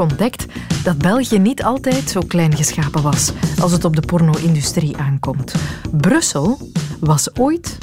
Ontdekt 0.01 0.45
dat 0.83 0.97
België 0.97 1.39
niet 1.39 1.63
altijd 1.63 2.09
zo 2.09 2.21
klein 2.27 2.55
geschapen 2.55 3.01
was 3.01 3.31
als 3.61 3.71
het 3.71 3.85
op 3.85 3.95
de 3.95 4.01
porno-industrie 4.01 4.97
aankomt. 4.97 5.53
Brussel 5.91 6.71
was 6.99 7.35
ooit 7.35 7.77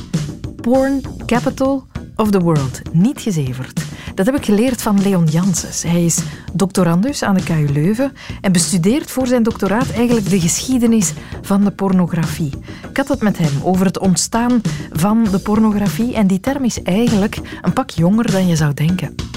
Porn 0.61 1.02
Capital 1.26 1.87
of 2.16 2.31
the 2.31 2.40
World, 2.40 2.81
niet 2.92 3.20
gezeverd. 3.20 3.83
Dat 4.14 4.26
heb 4.26 4.37
ik 4.37 4.44
geleerd 4.44 4.83
van 4.83 5.02
Leon 5.02 5.24
Janssens. 5.24 5.83
Hij 5.83 6.04
is 6.04 6.22
doctorandus 6.52 7.22
aan 7.22 7.35
de 7.35 7.42
KU 7.42 7.72
Leuven 7.72 8.12
en 8.40 8.52
bestudeert 8.52 9.11
voor 9.11 9.26
zijn 9.26 9.42
doctoraat 9.42 9.90
eigenlijk 9.90 10.31
de 10.31 10.40
geschiedenis 10.40 11.12
van 11.42 11.64
de 11.64 11.70
pornografie. 11.70 12.52
Ik 12.90 12.96
had 12.96 13.09
het 13.09 13.22
met 13.22 13.38
hem 13.38 13.52
over 13.62 13.87
het 13.87 13.98
ontstaan 13.98 14.61
van 14.92 15.24
de 15.31 15.38
pornografie 15.38 16.14
en 16.14 16.26
die 16.26 16.40
term 16.40 16.64
is 16.64 16.83
eigenlijk 16.83 17.38
een 17.62 17.72
pak 17.72 17.90
jonger 17.90 18.31
dan 18.31 18.46
je 18.46 18.57
zou 18.57 18.74
denken. 18.74 19.28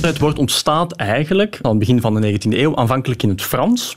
Het 0.00 0.18
woord 0.18 0.38
ontstaat 0.38 0.92
eigenlijk 0.92 1.58
aan 1.62 1.70
het 1.70 1.78
begin 1.78 2.00
van 2.00 2.20
de 2.20 2.32
19e 2.32 2.58
eeuw, 2.58 2.76
aanvankelijk 2.76 3.22
in 3.22 3.28
het 3.28 3.42
Frans, 3.42 3.94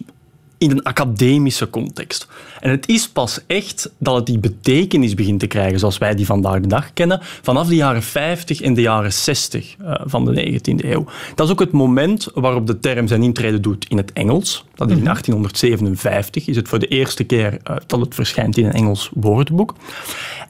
in 0.61 0.71
een 0.71 0.83
academische 0.83 1.69
context. 1.69 2.27
En 2.59 2.69
het 2.69 2.87
is 2.87 3.09
pas 3.09 3.39
echt 3.47 3.91
dat 3.97 4.15
het 4.15 4.25
die 4.25 4.39
betekenis 4.39 5.13
begint 5.13 5.39
te 5.39 5.47
krijgen 5.47 5.79
zoals 5.79 5.97
wij 5.97 6.15
die 6.15 6.25
vandaag 6.25 6.59
de 6.59 6.67
dag 6.67 6.93
kennen, 6.93 7.19
vanaf 7.21 7.67
de 7.67 7.75
jaren 7.75 8.03
50 8.03 8.61
en 8.61 8.73
de 8.73 8.81
jaren 8.81 9.13
60 9.13 9.75
uh, 9.81 9.93
van 10.03 10.25
de 10.25 10.59
19e 10.61 10.85
eeuw. 10.85 11.05
Dat 11.35 11.45
is 11.45 11.51
ook 11.51 11.59
het 11.59 11.71
moment 11.71 12.27
waarop 12.33 12.67
de 12.67 12.79
term 12.79 13.07
zijn 13.07 13.23
intrede 13.23 13.59
doet 13.59 13.85
in 13.89 13.97
het 13.97 14.13
Engels. 14.13 14.65
Dat 14.75 14.89
is 14.89 14.97
in 14.97 15.03
1857, 15.03 16.47
is 16.47 16.55
het 16.55 16.67
voor 16.67 16.79
de 16.79 16.87
eerste 16.87 17.23
keer 17.23 17.53
uh, 17.53 17.75
dat 17.87 17.99
het 17.99 18.15
verschijnt 18.15 18.57
in 18.57 18.65
een 18.65 18.73
Engels 18.73 19.09
woordenboek. 19.13 19.75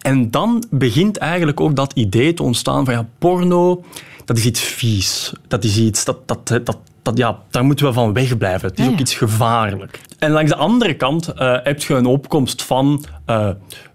En 0.01 0.31
dan 0.31 0.63
begint 0.69 1.17
eigenlijk 1.17 1.59
ook 1.59 1.75
dat 1.75 1.93
idee 1.93 2.33
te 2.33 2.43
ontstaan 2.43 2.85
van 2.85 2.93
ja, 2.93 3.07
porno, 3.17 3.83
dat 4.25 4.37
is 4.37 4.45
iets 4.45 4.61
vies. 4.61 5.33
Dat 5.47 5.63
is 5.63 5.77
iets 5.77 6.05
dat, 6.05 6.17
dat, 6.27 6.47
dat, 6.47 6.77
dat, 7.01 7.17
ja, 7.17 7.39
daar 7.49 7.63
moeten 7.63 7.85
we 7.85 7.93
van 7.93 8.13
wegblijven. 8.13 8.69
Het 8.69 8.79
is 8.79 8.87
ook 8.87 8.99
iets 8.99 9.13
gevaarlijk. 9.13 10.01
En 10.19 10.31
langs 10.31 10.51
de 10.51 10.57
andere 10.57 10.93
kant 10.93 11.33
uh, 11.35 11.57
heb 11.63 11.81
je 11.81 11.93
een 11.93 12.05
opkomst 12.05 12.63
van 12.63 13.05
uh, 13.27 13.49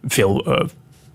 veel 0.06 0.48
uh, 0.48 0.68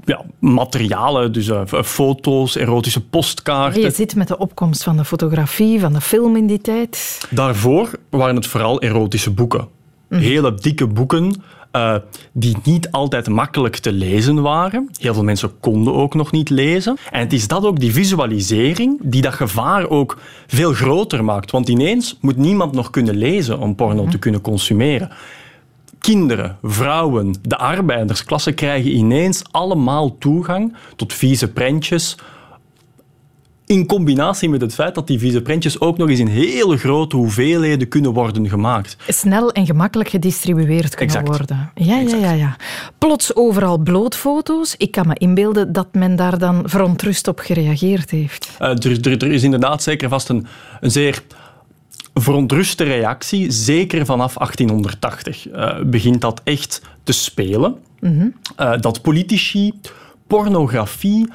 ja, 0.05 0.21
materialen, 0.39 1.31
dus 1.31 1.51
foto's, 1.83 2.55
erotische 2.55 3.05
postkaarten. 3.05 3.81
Je 3.81 3.91
zit 3.91 4.15
met 4.15 4.27
de 4.27 4.37
opkomst 4.37 4.83
van 4.83 4.97
de 4.97 5.05
fotografie, 5.05 5.79
van 5.79 5.93
de 5.93 6.01
film 6.01 6.35
in 6.35 6.47
die 6.47 6.61
tijd. 6.61 7.27
Daarvoor 7.29 7.89
waren 8.09 8.35
het 8.35 8.47
vooral 8.47 8.81
erotische 8.81 9.31
boeken. 9.31 9.67
Mm. 10.09 10.19
Hele 10.19 10.53
dikke 10.53 10.87
boeken 10.87 11.43
uh, 11.71 11.95
die 12.31 12.57
niet 12.63 12.91
altijd 12.91 13.29
makkelijk 13.29 13.77
te 13.77 13.91
lezen 13.91 14.41
waren. 14.41 14.89
Heel 14.99 15.13
veel 15.13 15.23
mensen 15.23 15.59
konden 15.59 15.93
ook 15.93 16.13
nog 16.13 16.31
niet 16.31 16.49
lezen. 16.49 16.97
En 17.11 17.19
het 17.19 17.33
is 17.33 17.47
dat 17.47 17.65
ook, 17.65 17.79
die 17.79 17.93
visualisering, 17.93 18.99
die 19.03 19.21
dat 19.21 19.33
gevaar 19.33 19.89
ook 19.89 20.17
veel 20.47 20.73
groter 20.73 21.23
maakt. 21.23 21.51
Want 21.51 21.69
ineens 21.69 22.17
moet 22.21 22.37
niemand 22.37 22.73
nog 22.73 22.89
kunnen 22.89 23.15
lezen 23.15 23.59
om 23.59 23.75
porno 23.75 24.05
te 24.07 24.19
kunnen 24.19 24.41
consumeren. 24.41 25.11
Kinderen, 25.99 26.57
vrouwen, 26.63 27.35
de 27.41 27.57
arbeidersklasse 27.57 28.51
krijgen 28.51 28.95
ineens 28.95 29.43
allemaal 29.51 30.17
toegang 30.17 30.75
tot 30.95 31.13
vieze 31.13 31.51
prentjes, 31.51 32.17
in 33.71 33.85
combinatie 33.85 34.49
met 34.49 34.61
het 34.61 34.73
feit 34.73 34.95
dat 34.95 35.07
die 35.07 35.19
vieze 35.19 35.41
prentjes 35.41 35.79
ook 35.79 35.97
nog 35.97 36.09
eens 36.09 36.19
in 36.19 36.27
hele 36.27 36.77
grote 36.77 37.15
hoeveelheden 37.15 37.87
kunnen 37.87 38.13
worden 38.13 38.49
gemaakt. 38.49 38.97
Snel 39.07 39.51
en 39.51 39.65
gemakkelijk 39.65 40.09
gedistribueerd 40.09 40.95
kunnen 40.95 41.15
exact. 41.15 41.37
worden. 41.37 41.71
Ja, 41.75 41.97
ja, 41.97 42.15
ja, 42.15 42.31
ja. 42.31 42.55
Plots 42.97 43.35
overal 43.35 43.77
blootfoto's. 43.77 44.75
Ik 44.77 44.91
kan 44.91 45.07
me 45.07 45.15
inbeelden 45.15 45.73
dat 45.73 45.87
men 45.91 46.15
daar 46.15 46.37
dan 46.37 46.61
verontrust 46.65 47.27
op 47.27 47.39
gereageerd 47.39 48.09
heeft. 48.09 48.49
Uh, 48.61 48.67
er, 48.67 49.07
er, 49.07 49.23
er, 49.23 49.31
is 49.31 49.43
inderdaad 49.43 49.83
zeker 49.83 50.09
vast 50.09 50.29
een, 50.29 50.47
een 50.79 50.91
zeer 50.91 51.23
verontruste 52.13 52.83
reactie. 52.83 53.51
Zeker 53.51 54.05
vanaf 54.05 54.33
1880 54.33 55.47
uh, 55.47 55.81
begint 55.85 56.21
dat 56.21 56.41
echt 56.43 56.81
te 57.03 57.11
spelen. 57.11 57.75
Mm 57.99 58.19
-hmm. 58.19 58.33
uh, 58.59 58.81
dat 58.81 59.01
politici 59.01 59.73
pornografie 60.27 61.27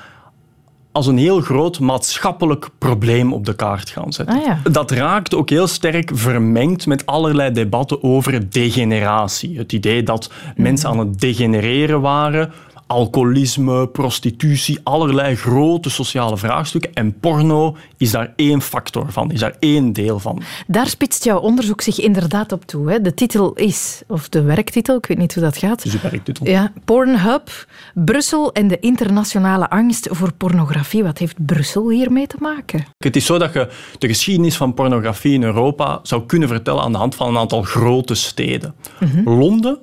als 0.96 1.06
een 1.06 1.18
heel 1.18 1.40
groot 1.40 1.80
maatschappelijk 1.80 2.68
probleem 2.78 3.32
op 3.32 3.44
de 3.44 3.54
kaart 3.54 3.90
gaan 3.90 4.12
zetten. 4.12 4.36
Ah, 4.36 4.44
ja. 4.44 4.70
Dat 4.70 4.90
raakt 4.90 5.34
ook 5.34 5.50
heel 5.50 5.66
sterk 5.66 6.10
vermengd 6.14 6.86
met 6.86 7.06
allerlei 7.06 7.52
debatten 7.52 8.02
over 8.02 8.50
degeneratie. 8.50 9.58
Het 9.58 9.72
idee 9.72 10.02
dat 10.02 10.30
mm. 10.30 10.62
mensen 10.62 10.88
aan 10.88 10.98
het 10.98 11.20
degenereren 11.20 12.00
waren, 12.00 12.52
alcoholisme, 12.86 13.88
prostitutie, 13.88 14.78
allerlei 14.82 15.36
grote 15.36 15.90
sociale 15.90 16.36
vraagstukken. 16.36 16.92
En 16.94 17.18
porno 17.20 17.76
is 17.96 18.10
daar 18.10 18.32
één 18.36 18.62
factor 18.62 19.12
van, 19.12 19.30
is 19.30 19.40
daar 19.40 19.56
één 19.58 19.92
deel 19.92 20.18
van. 20.18 20.42
Daar 20.66 20.86
spitst 20.86 21.24
jouw 21.24 21.38
onderzoek 21.38 21.80
zich 21.80 22.00
inderdaad 22.00 22.52
op 22.52 22.64
toe. 22.64 22.90
Hè? 22.90 23.00
De 23.00 23.14
titel 23.14 23.52
is, 23.52 24.02
of 24.08 24.28
de 24.28 24.42
werktitel, 24.42 24.96
ik 24.96 25.06
weet 25.06 25.18
niet 25.18 25.34
hoe 25.34 25.42
dat 25.42 25.56
gaat. 25.56 25.84
Is 25.84 25.92
de 25.92 25.98
werktitel. 26.02 26.46
Ja, 26.46 26.72
Pornhub, 26.84 27.66
Brussel 27.94 28.52
en 28.52 28.68
de 28.68 28.78
internationale 28.78 29.70
angst 29.70 30.08
voor 30.10 30.32
pornografie. 30.32 31.02
Wat 31.02 31.18
heeft 31.18 31.46
Brussel 31.46 31.90
hiermee 31.90 32.26
te 32.26 32.36
maken? 32.40 32.84
Het 32.98 33.16
is 33.16 33.26
zo 33.26 33.38
dat 33.38 33.52
je 33.52 33.68
de 33.98 34.06
geschiedenis 34.06 34.56
van 34.56 34.74
pornografie 34.74 35.32
in 35.32 35.42
Europa 35.42 36.00
zou 36.02 36.26
kunnen 36.26 36.48
vertellen 36.48 36.82
aan 36.82 36.92
de 36.92 36.98
hand 36.98 37.14
van 37.14 37.28
een 37.28 37.38
aantal 37.38 37.62
grote 37.62 38.14
steden. 38.14 38.74
Mm 39.00 39.08
-hmm. 39.08 39.38
Londen, 39.38 39.78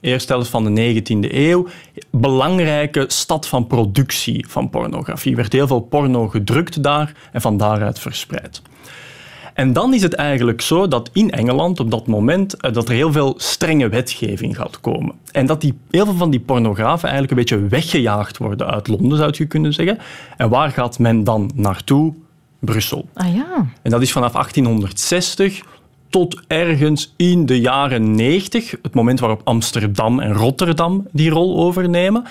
eerste 0.00 0.32
helft 0.32 0.50
van 0.50 0.74
de 0.74 1.02
19e 1.02 1.34
eeuw, 1.34 1.66
belangrijke 2.10 3.04
stad 3.08 3.48
van 3.48 3.66
productie 3.66 4.46
van 4.48 4.70
pornografie. 4.70 5.30
Er 5.30 5.36
werd 5.36 5.52
heel 5.52 5.66
veel 5.66 5.80
porno 5.80 6.28
gedrukt 6.28 6.82
daar 6.82 7.12
en 7.32 7.40
van 7.40 7.56
daaruit 7.56 7.98
verspreid. 7.98 8.62
En 9.54 9.72
dan 9.72 9.94
is 9.94 10.02
het 10.02 10.14
eigenlijk 10.14 10.60
zo 10.60 10.88
dat 10.88 11.10
in 11.12 11.30
Engeland 11.30 11.80
op 11.80 11.90
dat 11.90 12.06
moment 12.06 12.54
dat 12.60 12.88
er 12.88 12.94
heel 12.94 13.12
veel 13.12 13.34
strenge 13.36 13.88
wetgeving 13.88 14.56
gaat 14.56 14.80
komen. 14.80 15.14
En 15.32 15.46
dat 15.46 15.60
die, 15.60 15.78
heel 15.90 16.04
veel 16.04 16.14
van 16.14 16.30
die 16.30 16.40
pornografen 16.40 17.08
eigenlijk 17.08 17.30
een 17.30 17.38
beetje 17.38 17.68
weggejaagd 17.68 18.36
worden 18.36 18.66
uit 18.66 18.88
Londen, 18.88 19.18
zou 19.18 19.30
je 19.34 19.46
kunnen 19.46 19.72
zeggen. 19.72 19.98
En 20.36 20.48
waar 20.48 20.70
gaat 20.70 20.98
men 20.98 21.24
dan 21.24 21.50
naartoe? 21.54 22.14
Brussel. 22.58 23.08
Ah 23.14 23.34
ja. 23.34 23.66
En 23.82 23.90
dat 23.90 24.02
is 24.02 24.12
vanaf 24.12 24.32
1860 24.32 25.62
tot 26.16 26.40
ergens 26.46 27.14
in 27.16 27.46
de 27.46 27.60
jaren 27.60 28.14
90, 28.14 28.70
het 28.82 28.94
moment 28.94 29.20
waarop 29.20 29.40
Amsterdam 29.44 30.20
en 30.20 30.32
Rotterdam 30.32 31.06
die 31.12 31.30
rol 31.30 31.58
overnemen. 31.58 32.24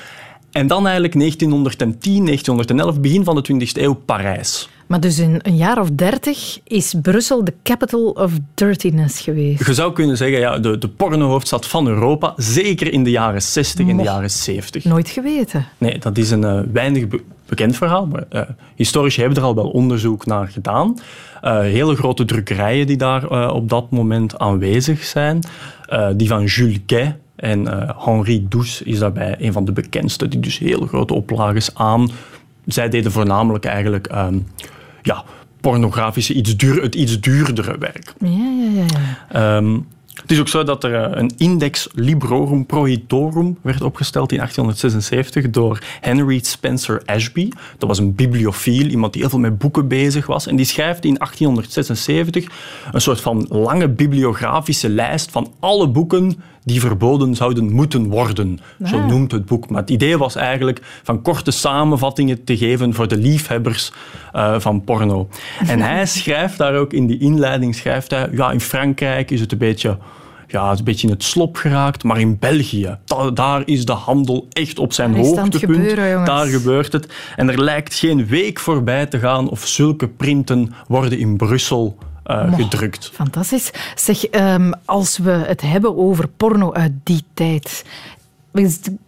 En 0.52 0.67
dan 0.67 0.84
eigenlijk 0.84 1.13
1910, 1.19 2.26
1911, 2.26 3.00
begin 3.00 3.24
van 3.24 3.36
de 3.36 3.54
20e 3.54 3.82
eeuw, 3.82 3.93
Parijs. 3.93 4.69
Maar 4.88 5.00
dus 5.00 5.19
in 5.19 5.39
een 5.41 5.56
jaar 5.56 5.80
of 5.80 5.89
dertig 5.89 6.60
is 6.63 6.95
Brussel 7.02 7.43
de 7.43 7.54
capital 7.63 8.10
of 8.10 8.32
dirtiness 8.54 9.21
geweest. 9.21 9.67
Je 9.67 9.74
zou 9.74 9.93
kunnen 9.93 10.17
zeggen, 10.17 10.39
ja, 10.39 10.60
de, 10.60 10.78
de 10.78 10.88
pornohoofdstad 10.88 11.67
van 11.67 11.88
Europa, 11.88 12.34
zeker 12.38 12.93
in 12.93 13.04
de 13.04 13.10
jaren 13.10 13.41
60 13.41 13.88
en 13.88 13.98
de 13.98 14.04
jaren 14.04 14.32
70. 14.32 14.84
Nooit 14.84 15.10
geweten. 15.10 15.67
Nee, 15.78 15.98
dat 15.98 16.17
is 16.17 16.32
een 16.32 16.41
uh, 16.41 16.60
weinig 16.71 17.08
be 17.08 17.21
bekend 17.45 17.77
verhaal, 17.77 18.08
maar 18.08 18.23
uh, 18.31 18.41
historici 18.75 19.19
hebben 19.19 19.39
er 19.39 19.45
al 19.45 19.55
wel 19.55 19.69
onderzoek 19.69 20.25
naar 20.25 20.47
gedaan. 20.47 20.99
Uh, 21.43 21.60
hele 21.60 21.95
grote 21.95 22.25
drukkerijen 22.25 22.88
die 22.88 22.97
daar 22.97 23.31
uh, 23.31 23.51
op 23.53 23.69
dat 23.69 23.91
moment 23.91 24.39
aanwezig 24.39 25.03
zijn. 25.03 25.39
Die 26.15 26.27
van 26.27 26.43
Jules 26.43 26.79
Gay 26.86 27.17
en 27.36 27.67
Henri 27.97 28.45
Douce 28.49 28.84
is 28.84 28.99
daarbij 28.99 29.36
een 29.39 29.53
van 29.53 29.65
de 29.65 29.71
bekendste, 29.71 30.27
die 30.27 30.39
dus 30.39 30.58
hele 30.58 30.88
grote 30.88 31.13
oplages 31.13 31.75
aan. 31.75 32.10
Zij 32.65 32.89
deden 32.89 33.12
voornamelijk 33.12 33.65
eigenlijk 33.65 34.12
um, 34.15 34.47
ja, 35.01 35.23
pornografische, 35.62 36.34
iets 36.34 36.58
duur, 36.58 36.81
het 36.81 36.95
iets 36.95 37.19
duurdere 37.19 37.77
werk. 37.77 38.13
Ja, 38.19 38.29
ja, 38.29 38.86
ja. 39.31 39.58
Um, 39.58 39.88
het 40.25 40.33
is 40.33 40.39
ook 40.39 40.47
zo 40.47 40.63
dat 40.63 40.83
er 40.83 41.17
een 41.17 41.31
index 41.38 41.88
Librorum 41.93 42.65
Prohitorum 42.65 43.57
werd 43.61 43.81
opgesteld 43.81 44.31
in 44.31 44.38
1876 44.38 45.49
door 45.49 45.79
Henry 46.01 46.39
Spencer 46.43 47.01
Ashby. 47.05 47.49
Dat 47.77 47.89
was 47.89 47.99
een 47.99 48.15
bibliofiel, 48.15 48.85
iemand 48.85 49.13
die 49.13 49.21
heel 49.21 49.29
veel 49.29 49.39
met 49.39 49.57
boeken 49.57 49.88
bezig 49.88 50.25
was. 50.25 50.47
En 50.47 50.55
die 50.55 50.65
schrijft 50.65 51.05
in 51.05 51.15
1876 51.15 52.51
een 52.91 53.01
soort 53.01 53.21
van 53.21 53.45
lange 53.49 53.89
bibliografische 53.89 54.89
lijst 54.89 55.31
van 55.31 55.51
alle 55.59 55.88
boeken 55.88 56.41
die 56.65 56.80
verboden 56.80 57.36
zouden 57.36 57.71
moeten 57.71 58.10
worden. 58.10 58.60
Ja. 58.78 58.88
Zo 58.88 59.06
noemt 59.06 59.32
het 59.32 59.45
boek. 59.45 59.69
Maar 59.69 59.82
het 59.82 59.89
idee 59.89 60.17
was 60.17 60.36
eigenlijk 60.36 60.82
van 61.04 61.21
korte 61.21 61.51
samenvattingen 61.51 62.43
te 62.43 62.58
geven 62.58 62.93
voor 62.93 63.08
de 63.08 63.17
liefhebbers 63.17 63.91
uh, 64.34 64.60
van 64.60 64.84
porno. 64.84 65.28
En 65.67 65.82
hij 65.82 66.06
schrijft 66.06 66.58
daar 66.58 66.75
ook 66.75 66.93
in 66.93 67.08
die 67.08 67.19
inleiding, 67.19 67.75
schrijft 67.75 68.12
hij, 68.12 68.30
ja, 68.32 68.51
in 68.51 68.62
Frankrijk 68.62 69.32
is 69.32 69.39
het 69.39 69.51
een 69.51 69.58
beetje 69.58 69.97
ja, 70.47 70.71
is 70.71 70.80
een 70.80 70.86
beetje 70.86 71.08
in 71.08 71.13
het 71.13 71.23
slop 71.23 71.56
geraakt. 71.56 72.04
Maar 72.04 72.19
in 72.19 72.38
België, 72.39 72.97
da 73.06 73.32
daar 73.32 73.62
is 73.65 73.86
de 73.86 73.91
handel 73.91 74.47
echt 74.51 74.80
op 74.80 74.93
zijn 74.93 75.15
hoogtepunt. 75.15 75.56
Gebeuren, 75.56 76.25
daar 76.25 76.45
gebeurt 76.45 76.91
het. 76.91 77.13
En 77.36 77.49
er 77.49 77.63
lijkt 77.63 77.93
geen 77.93 78.25
week 78.25 78.60
voorbij 78.60 79.06
te 79.06 79.19
gaan 79.19 79.49
of 79.49 79.67
zulke 79.67 80.08
printen 80.08 80.73
worden 80.88 81.19
in 81.19 81.38
Brussel 81.38 81.97
uh, 82.25 82.49
Mo, 82.49 82.55
gedrukt. 82.55 83.11
Fantastisch. 83.13 83.71
Zeg, 83.95 84.31
um, 84.31 84.73
als 84.85 85.17
we 85.17 85.31
het 85.31 85.61
hebben 85.61 85.97
over 85.97 86.27
porno 86.27 86.73
uit 86.73 86.91
die 87.03 87.23
tijd, 87.33 87.85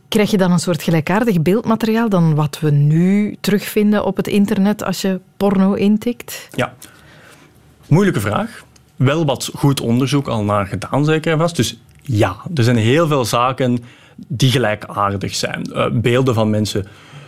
krijg 0.08 0.32
je 0.32 0.38
dan 0.38 0.52
een 0.52 0.60
soort 0.60 0.84
gelijkaardig 0.84 1.42
beeldmateriaal 1.42 2.10
dan 2.10 2.36
wat 2.36 2.60
we 2.60 2.72
nu 2.72 3.38
terugvinden 3.42 4.06
op 4.06 4.18
het 4.18 4.28
internet 4.28 4.84
als 4.84 5.02
je 5.02 5.20
porno 5.38 5.74
intikt? 5.74 6.48
Ja. 6.52 6.74
Moeilijke 7.88 8.20
vraag. 8.20 8.66
Wel 8.96 9.26
wat 9.26 9.50
goed 9.54 9.82
onderzoek 9.82 10.28
al 10.28 10.44
naar 10.44 10.66
gedaan, 10.66 11.06
zeker 11.06 11.38
vast. 11.38 11.56
Dus 11.56 11.80
ja, 12.02 12.36
er 12.56 12.64
zijn 12.64 12.78
heel 12.78 13.08
veel 13.08 13.26
zaken 13.26 13.80
die 14.16 14.52
gelijkaardig 14.52 15.36
zijn. 15.36 15.70
Uh, 15.74 15.86
beelden 15.92 16.34
van 16.34 16.50
mensen 16.50 16.88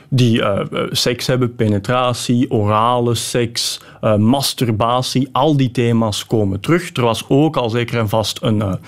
die 0.09 0.39
uh, 0.39 0.59
seks 0.89 1.27
hebben, 1.27 1.55
penetratie, 1.55 2.51
orale 2.51 3.15
seks, 3.15 3.81
uh, 4.01 4.15
masturbatie, 4.15 5.29
al 5.31 5.57
die 5.57 5.71
thema's 5.71 6.25
komen 6.25 6.59
terug. 6.59 6.95
Er 6.95 7.03
was 7.03 7.25
ook 7.27 7.57
al 7.57 7.69
zeker 7.69 7.99
en 7.99 8.09
vast 8.09 8.39
een, 8.41 8.79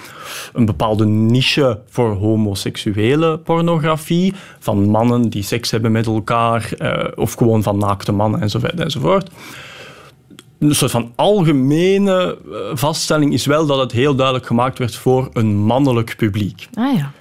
een 0.53 0.65
bepaalde 0.65 1.05
niche 1.05 1.79
voor 1.89 2.11
homoseksuele 2.13 3.37
pornografie, 3.37 4.33
van 4.59 4.89
mannen 4.89 5.29
die 5.29 5.43
seks 5.43 5.71
hebben 5.71 5.91
met 5.91 6.05
elkaar, 6.05 6.69
of 7.15 7.33
gewoon 7.33 7.63
van 7.63 7.77
naakte 7.77 8.11
mannen 8.11 8.41
enzovoort. 8.41 8.79
enzovoort. 8.79 9.29
een 10.61 10.75
soort 10.75 10.91
van 10.91 11.11
algemene 11.15 12.37
eh, 12.51 12.57
vaststelling 12.73 13.33
is 13.33 13.45
wel 13.45 13.65
dat 13.65 13.79
het 13.79 13.91
heel 13.91 14.15
duidelijk 14.15 14.45
gemaakt 14.45 14.77
werd 14.77 14.95
voor 14.95 15.29
een 15.33 15.55
mannelijk 15.55 16.15
publiek. 16.17 16.67
Ah 16.73 16.97
ja. 16.97 17.11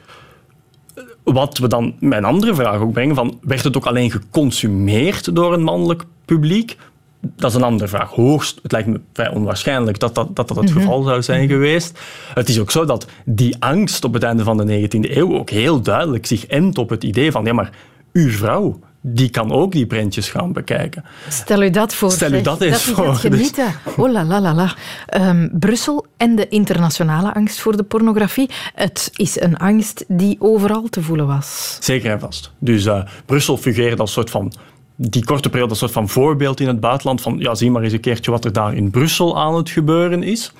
Wat 1.32 1.58
we 1.58 1.68
dan 1.68 1.94
met 1.98 2.18
een 2.18 2.24
andere 2.24 2.54
vraag 2.54 2.80
ook 2.80 2.92
brengen, 2.92 3.14
van, 3.14 3.38
werd 3.42 3.64
het 3.64 3.76
ook 3.76 3.86
alleen 3.86 4.10
geconsumeerd 4.10 5.34
door 5.34 5.52
een 5.52 5.62
mannelijk 5.62 6.04
publiek? 6.24 6.76
Dat 7.20 7.50
is 7.50 7.56
een 7.56 7.62
andere 7.62 7.88
vraag. 7.88 8.10
Hoogst, 8.10 8.58
het 8.62 8.72
lijkt 8.72 8.88
me 8.88 9.00
vrij 9.12 9.30
onwaarschijnlijk 9.30 9.98
dat 9.98 10.14
dat, 10.14 10.36
dat, 10.36 10.48
dat 10.48 10.56
het 10.56 10.70
geval 10.70 11.02
zou 11.02 11.22
zijn 11.22 11.48
geweest. 11.48 12.00
Het 12.34 12.48
is 12.48 12.60
ook 12.60 12.70
zo 12.70 12.84
dat 12.84 13.06
die 13.24 13.56
angst 13.58 14.04
op 14.04 14.12
het 14.12 14.22
einde 14.22 14.44
van 14.44 14.56
de 14.56 14.88
19e 14.88 15.10
eeuw 15.16 15.38
ook 15.38 15.50
heel 15.50 15.80
duidelijk 15.80 16.26
zich 16.26 16.46
endt 16.46 16.78
op 16.78 16.88
het 16.88 17.04
idee 17.04 17.32
van 17.32 17.44
ja, 17.44 17.52
maar 17.52 17.70
uw 18.12 18.30
vrouw, 18.30 18.78
die 19.00 19.30
kan 19.30 19.52
ook 19.52 19.72
die 19.72 19.86
prentjes 19.86 20.28
gaan 20.28 20.52
bekijken. 20.52 21.04
Stel 21.28 21.62
u 21.62 21.70
dat 21.70 21.94
voor. 21.94 22.10
Stel 22.10 22.32
u 22.32 22.42
dat 22.42 22.60
eens 22.60 22.82
voor. 22.82 23.04
gaat 23.04 23.18
genieten. 23.18 23.74
Oh 23.96 24.12
la 24.12 24.24
la 24.24 24.40
la 24.40 24.54
la. 24.54 24.74
Ehm, 25.06 25.48
Brussel 25.52 26.06
en 26.16 26.36
de 26.36 26.48
internationale 26.48 27.34
angst 27.34 27.60
voor 27.60 27.76
de 27.76 27.82
pornografie. 27.82 28.50
Het 28.74 29.10
is 29.14 29.40
een 29.40 29.56
angst 29.56 30.04
die 30.08 30.36
overal 30.38 30.88
te 30.88 31.02
voelen 31.02 31.26
was. 31.26 31.76
Zeker 31.80 32.10
en 32.10 32.20
vast. 32.20 32.52
Dus 32.58 32.86
eh, 32.86 33.02
Brussel 33.26 33.56
fungeert 33.56 34.00
als 34.00 34.12
soort 34.12 34.30
van 34.30 34.52
die 34.96 35.24
korte 35.24 35.48
periode 35.48 35.70
als 35.70 35.78
soort 35.78 35.90
van 35.90 36.08
voorbeeld 36.08 36.60
in 36.60 36.66
het 36.66 36.80
buitenland 36.80 37.20
van 37.20 37.36
ja, 37.38 37.54
zie 37.54 37.70
maar 37.70 37.82
eens 37.82 37.92
een 37.92 38.00
keertje 38.00 38.30
wat 38.30 38.44
er 38.44 38.52
daar 38.52 38.74
in 38.74 38.90
Brussel 38.90 39.38
aan 39.38 39.54
het 39.54 39.70
gebeuren 39.70 40.22
is. 40.22 40.52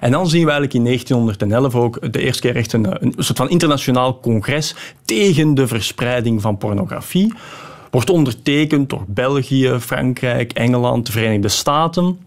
En 0.00 0.10
dan 0.10 0.28
zien 0.28 0.44
we 0.44 0.50
eigenlijk 0.50 0.74
in 0.74 0.84
1911 0.84 1.74
ook 1.74 2.12
de 2.12 2.20
eerste 2.20 2.42
keer 2.42 2.56
echt 2.56 2.72
een, 2.72 3.04
een 3.04 3.14
soort 3.16 3.38
van 3.38 3.50
internationaal 3.50 4.20
congres 4.20 4.74
tegen 5.04 5.54
de 5.54 5.66
verspreiding 5.66 6.40
van 6.40 6.58
pornografie. 6.58 7.32
Wordt 7.90 8.10
ondertekend 8.10 8.90
door 8.90 9.04
België, 9.06 9.76
Frankrijk, 9.80 10.52
Engeland, 10.52 11.06
de 11.06 11.12
Verenigde 11.12 11.48
Staten. 11.48 12.18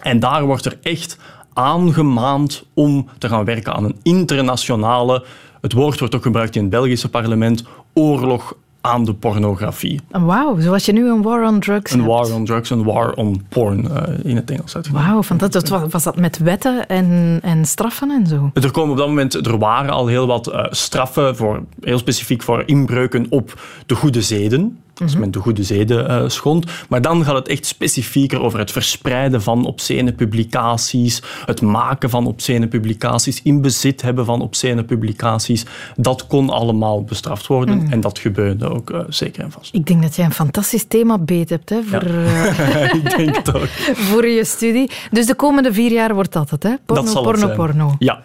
En 0.00 0.20
daar 0.20 0.44
wordt 0.44 0.64
er 0.64 0.78
echt 0.82 1.18
aangemaand 1.52 2.64
om 2.74 3.08
te 3.18 3.28
gaan 3.28 3.44
werken 3.44 3.74
aan 3.74 3.84
een 3.84 3.96
internationale, 4.02 5.24
het 5.60 5.72
woord 5.72 5.98
wordt 5.98 6.14
ook 6.14 6.22
gebruikt 6.22 6.56
in 6.56 6.60
het 6.60 6.70
Belgische 6.70 7.08
parlement, 7.08 7.64
oorlog 7.92 8.56
aan 8.80 9.04
de 9.04 9.14
pornografie. 9.14 10.00
Wauw, 10.10 10.60
zoals 10.60 10.84
je 10.84 10.92
nu 10.92 11.08
een 11.08 11.22
war 11.22 11.46
on 11.46 11.60
drugs 11.60 11.92
Een 11.92 11.98
hebt. 11.98 12.12
war 12.12 12.34
on 12.34 12.44
drugs, 12.44 12.70
een 12.70 12.84
war 12.84 13.12
on 13.12 13.44
porn 13.48 13.90
eh, 13.90 14.24
in 14.24 14.36
het 14.36 14.50
Engels 14.50 14.76
uitgedrukt. 14.76 15.06
Wauw, 15.06 15.22
fantastisch. 15.22 15.70
Was, 15.70 15.82
was 15.90 16.02
dat 16.02 16.16
met 16.16 16.38
wetten 16.38 16.86
en, 16.88 17.38
en 17.42 17.64
straffen 17.64 18.10
en 18.10 18.26
zo? 18.26 18.50
Er 18.54 18.70
komen 18.70 18.90
op 18.90 18.96
dat 18.96 19.08
moment, 19.08 19.34
er 19.34 19.58
waren 19.58 19.90
al 19.90 20.06
heel 20.06 20.26
wat 20.26 20.46
eh, 20.46 20.64
straffen, 20.70 21.36
voor, 21.36 21.62
heel 21.80 21.98
specifiek 21.98 22.42
voor 22.42 22.62
inbreuken 22.66 23.26
op 23.30 23.60
de 23.86 23.94
goede 23.94 24.22
zeden. 24.22 24.78
Als 25.02 25.16
men 25.16 25.30
de 25.30 25.38
goede 25.38 25.62
zeden 25.62 26.08
eh, 26.08 26.28
schond. 26.28 26.66
Maar 26.88 27.02
dan 27.02 27.24
gaat 27.24 27.34
het 27.34 27.48
echt 27.48 27.66
specifieker 27.66 28.40
over 28.40 28.58
het 28.58 28.70
verspreiden 28.70 29.42
van 29.42 29.66
obscene 29.66 30.12
publicaties, 30.12 31.22
het 31.44 31.62
maken 31.62 32.10
van 32.10 32.26
obscene 32.26 32.68
publicaties, 32.68 33.42
in 33.42 33.60
bezit 33.60 34.02
hebben 34.02 34.24
van 34.24 34.40
obscene 34.40 34.84
publicaties. 34.84 35.64
Dat 35.96 36.26
kon 36.26 36.50
allemaal 36.50 37.04
bestraft 37.04 37.46
worden 37.46 37.90
en 37.90 38.00
dat 38.00 38.18
gebeurde 38.18 38.68
ook 38.68 38.90
eh, 38.90 39.00
zeker 39.08 39.42
en 39.42 39.50
vast. 39.50 39.74
Ik 39.74 39.86
denk 39.86 40.02
dat 40.02 40.16
jij 40.16 40.24
een 40.24 40.32
fantastisch 40.32 40.84
thema 40.88 41.18
beet 41.18 41.50
hebt 41.50 41.68
hè, 41.68 41.82
voor, 41.82 42.02
eh, 42.02 42.94
Ik 42.94 43.16
denk 43.16 43.36
het 43.36 43.54
ook. 43.54 43.68
voor 44.10 44.26
je 44.26 44.44
studie. 44.44 44.90
Dus 45.10 45.26
de 45.26 45.34
komende 45.34 45.72
vier 45.72 45.92
jaar 45.92 46.14
wordt 46.14 46.32
dat 46.32 46.50
het, 46.50 46.62
hè? 46.62 46.74
Porno, 46.86 47.02
dat 47.02 47.12
zal 47.12 47.26
het 47.26 47.40
porno, 47.40 47.54
porno. 47.54 47.94
Ja. 47.98 48.22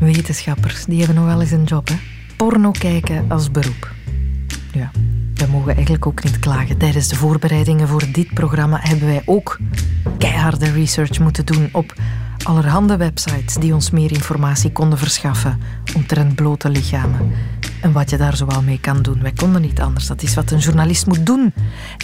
Wetenschappers, 0.00 0.84
die 0.84 0.98
hebben 0.98 1.16
nog 1.16 1.26
wel 1.26 1.40
eens 1.40 1.50
een 1.50 1.64
job, 1.64 1.88
hè? 1.88 2.15
Porno 2.36 2.70
kijken 2.70 3.24
als 3.28 3.50
beroep. 3.50 3.90
Ja, 4.72 4.90
we 5.34 5.46
mogen 5.50 5.74
eigenlijk 5.74 6.06
ook 6.06 6.24
niet 6.24 6.38
klagen. 6.38 6.78
Tijdens 6.78 7.08
de 7.08 7.16
voorbereidingen 7.16 7.88
voor 7.88 8.04
dit 8.12 8.34
programma 8.34 8.78
hebben 8.80 9.06
wij 9.06 9.22
ook 9.24 9.58
keiharde 10.18 10.70
research 10.70 11.18
moeten 11.18 11.46
doen 11.46 11.68
op 11.72 11.94
allerhande 12.42 12.96
websites 12.96 13.54
die 13.54 13.74
ons 13.74 13.90
meer 13.90 14.12
informatie 14.12 14.72
konden 14.72 14.98
verschaffen 14.98 15.60
omtrent 15.94 16.34
blote 16.34 16.68
lichamen. 16.68 17.32
En 17.80 17.92
wat 17.92 18.10
je 18.10 18.16
daar 18.16 18.36
zoal 18.36 18.62
mee 18.62 18.80
kan 18.80 19.02
doen. 19.02 19.22
Wij 19.22 19.32
konden 19.32 19.60
niet 19.60 19.80
anders. 19.80 20.06
Dat 20.06 20.22
is 20.22 20.34
wat 20.34 20.50
een 20.50 20.58
journalist 20.58 21.06
moet 21.06 21.26
doen. 21.26 21.52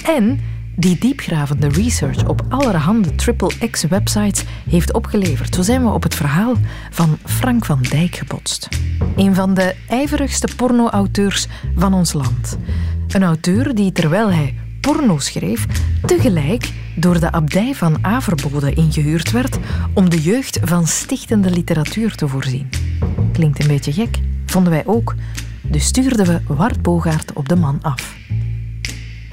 En 0.04 0.40
die 0.76 0.98
diepgravende 0.98 1.68
research 1.68 2.28
op 2.28 2.42
allerhande 2.48 3.14
triple-X-websites 3.14 4.44
heeft 4.70 4.92
opgeleverd. 4.92 5.54
Zo 5.54 5.62
zijn 5.62 5.85
we 5.85 5.90
op 5.90 6.02
het 6.02 6.14
verhaal 6.14 6.54
van 6.90 7.18
Frank 7.24 7.64
van 7.64 7.82
Dijk 7.82 8.14
gebotst. 8.14 8.68
Een 9.16 9.35
van 9.35 9.54
de 9.54 9.74
ijverigste 9.88 10.48
porno-auteurs 10.56 11.46
van 11.76 11.94
ons 11.94 12.12
land. 12.12 12.58
Een 13.08 13.22
auteur 13.22 13.74
die, 13.74 13.92
terwijl 13.92 14.32
hij 14.32 14.54
porno 14.80 15.18
schreef, 15.18 15.66
tegelijk 16.06 16.72
door 16.96 17.20
de 17.20 17.32
abdij 17.32 17.74
van 17.74 18.04
Averbode 18.04 18.74
ingehuurd 18.74 19.30
werd 19.30 19.58
om 19.94 20.11
de 20.11 20.20
jeugd 20.20 20.61
van 20.62 20.87
stichtende 20.87 21.50
literatuur 21.50 22.14
te 22.14 22.28
voorzien. 22.28 22.68
Klinkt 23.32 23.61
een 23.61 23.68
beetje 23.68 23.92
gek, 23.92 24.18
vonden 24.46 24.72
wij 24.72 24.87
ook. 24.87 25.14
Dus 25.62 25.85
stuurden 25.85 26.26
we 26.26 26.54
Wart 26.54 26.82
Bogaert 26.82 27.32
op 27.32 27.48
de 27.48 27.56
man 27.56 27.78
af. 27.82 28.14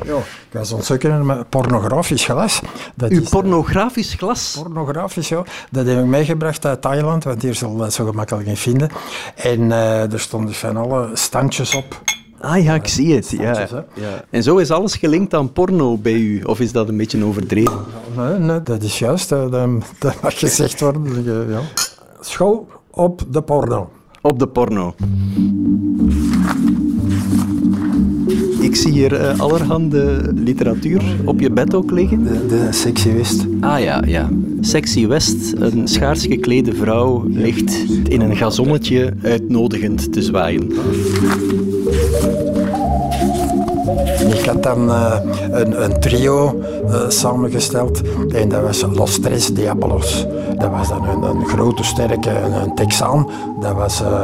Ja, 0.05 0.17
ik 0.17 0.23
was 0.51 0.71
ontzettend 0.71 1.23
met 1.23 1.49
pornografisch 1.49 2.25
glas. 2.25 2.61
Dat 2.95 3.11
Uw 3.11 3.21
is, 3.21 3.29
pornografisch 3.29 4.13
glas? 4.13 4.59
pornografisch, 4.63 5.29
ja. 5.29 5.43
Dat 5.71 5.85
heb 5.85 5.99
ik 5.99 6.05
meegebracht 6.05 6.65
uit 6.65 6.81
Thailand, 6.81 7.23
want 7.23 7.41
hier 7.41 7.55
zal 7.55 7.75
dat 7.75 7.93
zo 7.93 8.05
gemakkelijk 8.05 8.47
niet 8.47 8.59
vinden. 8.59 8.89
En 9.35 9.71
eh, 9.71 10.13
er 10.13 10.19
stonden 10.19 10.53
van 10.53 10.77
alle 10.77 11.09
standjes 11.13 11.75
op. 11.75 12.01
Ah 12.41 12.63
ja, 12.63 12.73
ik 12.73 12.87
zie 12.87 13.15
het. 13.15 13.29
Ja. 13.29 13.67
En 14.29 14.43
zo 14.43 14.57
is 14.57 14.71
alles 14.71 14.95
gelinkt 14.95 15.33
aan 15.33 15.53
porno 15.53 15.97
bij 15.97 16.13
u? 16.13 16.41
Of 16.43 16.59
is 16.59 16.71
dat 16.71 16.89
een 16.89 16.97
beetje 16.97 17.25
overdreven? 17.25 17.85
Nee, 18.15 18.39
nee, 18.39 18.63
dat 18.63 18.83
is 18.83 18.99
juist. 18.99 19.29
Dat, 19.29 19.51
dat, 19.51 19.69
dat 19.99 20.21
mag 20.21 20.39
gezegd 20.39 20.79
worden. 20.79 21.05
Eh, 21.15 21.51
ja. 21.53 21.59
School 22.19 22.67
op 22.91 23.21
de 23.29 23.41
porno. 23.41 23.89
Op 24.21 24.39
de 24.39 24.47
porno. 24.47 24.95
Ik 28.69 28.75
zie 28.75 28.91
hier 28.91 29.13
eh, 29.13 29.39
allerhande 29.39 30.31
literatuur 30.35 31.01
op 31.25 31.39
je 31.39 31.51
bed 31.51 31.73
ook 31.73 31.91
liggen. 31.91 32.23
De, 32.23 32.45
de 32.47 32.67
sexy 32.71 33.11
west. 33.13 33.45
Ah 33.59 33.79
ja, 33.81 34.03
ja. 34.05 34.29
Sexy 34.61 35.07
West, 35.07 35.53
een 35.57 35.87
schaars 35.87 36.25
geklede 36.25 36.73
vrouw, 36.73 37.27
ligt 37.27 37.85
in 38.07 38.21
een 38.21 38.35
gazonnetje 38.35 39.13
uitnodigend 39.21 40.13
te 40.13 40.21
zwaaien. 40.21 40.67
Had 44.49 44.63
dan 44.63 44.91
eh, 44.91 45.19
een, 45.51 45.83
een 45.83 45.99
trio 45.99 46.61
eh, 46.87 47.09
samengesteld 47.09 48.01
en 48.33 48.49
dat 48.49 48.61
was 48.61 48.85
Los 48.93 49.19
Tres 49.19 49.53
Diabolos. 49.53 50.25
Dat 50.57 50.69
was 50.69 50.87
dan 50.87 51.07
een, 51.07 51.23
een 51.23 51.45
grote, 51.45 51.83
sterke, 51.83 52.29
een, 52.29 52.75
Texaan. 52.75 53.29
Dat 53.59 53.73
was, 53.73 54.01
eh, 54.01 54.21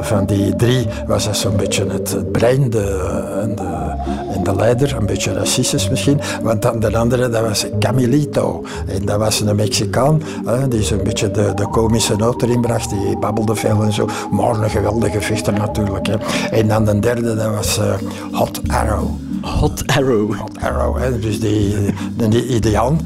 van 0.00 0.26
die 0.26 0.56
drie 0.56 0.86
was 1.06 1.24
dat 1.24 1.36
zo'n 1.36 1.56
beetje 1.56 1.86
het, 1.90 2.32
brein 2.32 2.70
de, 2.70 3.91
en 4.34 4.42
de 4.42 4.54
leider, 4.54 4.96
een 4.96 5.06
beetje 5.06 5.32
racistisch 5.32 5.88
misschien. 5.88 6.20
Want 6.42 6.62
dan 6.62 6.80
de 6.80 6.96
andere, 6.96 7.28
dat 7.28 7.42
was 7.42 7.66
Camilito. 7.78 8.64
En 8.86 9.04
dat 9.04 9.18
was 9.18 9.40
een 9.40 9.56
Mexicaan, 9.56 10.22
hè, 10.44 10.68
die 10.68 10.82
zo'n 10.82 11.02
beetje 11.04 11.30
de, 11.30 11.52
de 11.54 11.68
komische 11.68 12.16
noot 12.16 12.42
erin 12.42 12.60
bracht. 12.60 12.90
Die 12.90 13.18
babbelde 13.18 13.54
veel 13.54 13.82
en 13.82 13.92
zo. 13.92 14.08
Maar 14.30 14.62
een 14.62 14.70
geweldige 14.70 15.20
vechter 15.20 15.52
natuurlijk. 15.52 16.06
Hè. 16.06 16.16
En 16.50 16.68
dan 16.68 16.84
de 16.84 16.98
derde, 16.98 17.34
dat 17.34 17.54
was 17.54 17.78
eh, 17.78 17.94
Hot 18.32 18.60
Arrow. 18.66 19.08
Hot 19.42 19.82
Arrow. 19.86 20.34
Hot 20.34 20.60
Arrow, 20.60 20.98
hè. 20.98 21.18
dus 21.18 21.40
die, 21.40 21.76
die, 22.16 22.28
die 22.28 22.46
Ideaan, 22.46 22.98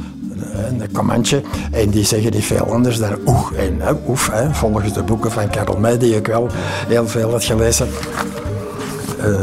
een 0.80 0.92
commandje, 0.92 1.42
en 1.72 1.90
die 1.90 2.04
zeggen 2.04 2.32
niet 2.32 2.44
veel 2.44 2.72
anders 2.72 2.98
dan 2.98 3.16
oeh 3.26 3.50
en 3.56 3.80
hè, 3.80 3.92
oef, 4.08 4.30
hè, 4.32 4.54
volgens 4.54 4.92
de 4.92 5.02
boeken 5.02 5.30
van 5.30 5.50
Karel 5.50 5.78
May, 5.78 5.98
die 5.98 6.16
ik 6.16 6.26
wel 6.26 6.48
heel 6.88 7.08
veel 7.08 7.30
had 7.30 7.44
gelezen. 7.44 7.88
Eh, 9.20 9.34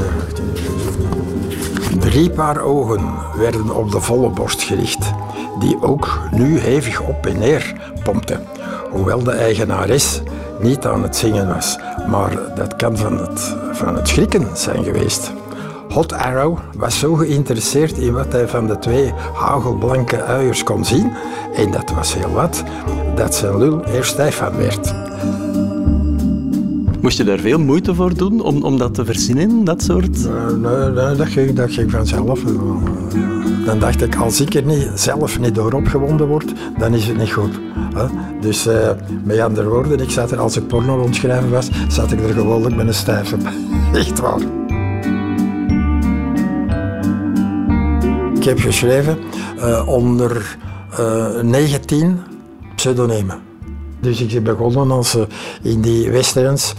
drie 2.14 2.30
paar 2.30 2.62
ogen 2.62 3.14
werden 3.36 3.76
op 3.76 3.92
de 3.92 4.00
volle 4.00 4.30
borst 4.30 4.62
gericht, 4.62 5.12
die 5.60 5.82
ook 5.82 6.20
nu 6.32 6.60
hevig 6.60 7.02
op 7.02 7.26
en 7.26 7.40
neer 7.40 7.74
pompten, 8.04 8.44
hoewel 8.92 9.24
de 9.24 9.32
eigenares 9.32 10.22
niet 10.60 10.86
aan 10.86 11.04
het 11.04 11.16
zingen 11.16 11.48
was, 11.48 11.80
maar 12.08 12.56
dat 12.56 12.76
kan 12.76 12.98
van 12.98 13.18
het, 13.18 13.56
van 13.72 13.96
het 13.96 14.08
schrikken 14.08 14.48
zijn 14.54 14.84
geweest. 14.84 15.32
Hot 15.90 16.14
Arrow 16.14 16.58
was 16.78 17.00
zo 17.00 17.14
geïnteresseerd 17.14 17.98
in 17.98 18.14
wat 18.14 18.32
hij 18.32 18.48
van 18.48 18.68
de 18.68 18.80
twee 18.80 19.14
hagelblanke 19.34 20.24
uiers 20.24 20.64
kon 20.64 20.86
zien, 20.86 21.14
en 21.56 21.72
dat 21.72 21.92
was 21.92 22.14
heel 22.14 22.32
wat, 22.32 22.64
dat 23.16 23.36
zijn 23.36 23.58
lul 23.58 23.86
er 23.86 24.06
stijf 24.06 24.36
van 24.36 24.58
werd. 24.58 24.94
Moest 27.04 27.18
je 27.18 27.24
daar 27.24 27.40
veel 27.40 27.60
moeite 27.60 27.96
voor 27.96 28.18
doen 28.18 28.42
om, 28.42 28.64
om 28.64 28.78
dat 28.78 28.94
te 28.94 29.06
verzinnen, 29.06 29.64
dat 29.64 29.84
soort? 29.84 30.26
Eh, 30.26 30.48
nee, 30.48 31.16
dat, 31.16 31.28
ging, 31.28 31.54
dat 31.54 31.72
ging 31.72 31.92
vanzelf. 31.92 32.46
Eh, 32.46 32.52
Dan 33.66 33.80
dacht 33.80 34.02
ik, 34.02 34.16
als 34.16 34.42
ik 34.42 34.54
er 34.54 34.64
niet, 34.64 34.92
zelf 34.96 35.40
niet 35.40 35.56
door 35.56 35.74
opgewonden 35.74 36.28
word, 36.28 36.54
dan 36.78 36.94
is 36.94 37.08
het 37.08 37.18
niet 37.18 37.32
goed. 37.32 37.60
Dus 38.42 38.68
eh, 38.68 38.90
met 39.24 39.40
andere 39.40 39.70
woorden, 39.70 40.00
ik 40.00 40.10
zat 40.10 40.32
er, 40.32 40.40
als 40.40 40.58
ik 40.58 40.68
porno 40.68 40.96
rondschrijven 40.96 41.50
was, 41.50 41.70
zat 41.88 42.12
ik 42.12 42.20
er 42.20 42.34
gewoonlijk 42.34 42.76
met 42.76 42.88
een 42.88 42.94
stijf 42.94 43.34
op. 43.34 43.42
Echt 43.94 44.20
waar. 44.20 44.42
ik 48.36 48.44
heb 48.44 48.60
geschreven 48.60 49.18
onder 49.86 50.58
uh, 51.00 51.42
19 51.42 52.20
pseudoniemen. 52.76 53.53
Dus 54.04 54.22
ik 54.22 54.44
ben 54.44 54.58
begonnen 54.58 54.92
als, 54.92 55.18
in 55.62 55.82
die 55.82 56.12
westerns 56.12 56.74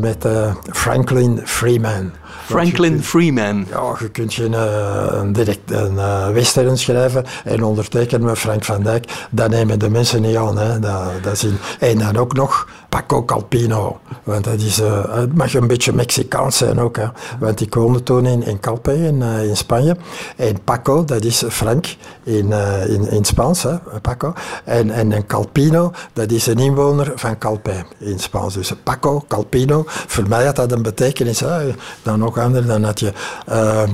met 0.00 0.26
Franklin 0.72 1.40
Freeman. 1.44 2.10
Franklin 2.44 3.02
Freeman. 3.02 3.66
Ja, 3.70 3.96
je 3.98 4.08
kunt 4.08 4.34
je 4.34 4.44
een, 4.44 5.18
een, 5.18 5.32
direct, 5.32 5.70
een 5.70 5.94
uh, 5.94 6.28
western 6.28 6.78
schrijven 6.78 7.24
en 7.44 7.62
ondertekenen 7.62 8.26
met 8.26 8.38
Frank 8.38 8.64
van 8.64 8.82
Dijk. 8.82 9.26
Dat 9.30 9.50
nemen 9.50 9.78
de 9.78 9.90
mensen 9.90 10.22
niet 10.22 10.36
aan. 10.36 10.58
Hè. 10.58 10.78
Dat, 10.78 11.02
dat 11.22 11.32
is 11.32 11.46
en 11.78 11.98
dan 11.98 12.16
ook 12.16 12.32
nog 12.32 12.68
Paco 12.88 13.24
Calpino. 13.24 13.98
Want 14.22 14.44
dat 14.44 14.60
is, 14.60 14.80
uh, 14.80 15.14
het 15.14 15.34
mag 15.34 15.54
een 15.54 15.66
beetje 15.66 15.92
Mexicaans 15.92 16.56
zijn 16.56 16.80
ook. 16.80 16.96
Hè. 16.96 17.06
Want 17.38 17.60
ik 17.60 17.74
woonde 17.74 18.02
toen 18.02 18.26
in, 18.26 18.42
in 18.42 18.60
Calpe 18.60 18.96
in, 18.96 19.22
in 19.22 19.56
Spanje. 19.56 19.96
En 20.36 20.62
Paco, 20.64 21.04
dat 21.04 21.24
is 21.24 21.44
Frank 21.48 21.96
in, 22.22 22.52
in, 22.86 23.10
in 23.10 23.24
Spaans, 23.24 23.62
hè, 23.62 23.76
Paco. 24.02 24.32
En, 24.64 24.90
en 24.90 25.12
een 25.12 25.26
Calpino, 25.26 25.92
dat 26.12 26.30
is 26.30 26.46
een 26.46 26.58
inwoner 26.58 27.12
van 27.14 27.38
Calpe 27.38 27.84
in 27.98 28.18
Spaans. 28.18 28.54
Dus 28.54 28.72
Paco, 28.82 29.24
Calpino, 29.28 29.82
voor 29.86 30.28
mij 30.28 30.44
had 30.44 30.56
dat 30.56 30.72
een 30.72 30.82
betekenis. 30.82 31.40
Hè. 31.40 31.74
Dan 32.02 32.18
nog 32.18 32.33
anders, 32.38 32.66
dan 32.66 32.82
had 32.82 33.00
je 33.00 33.12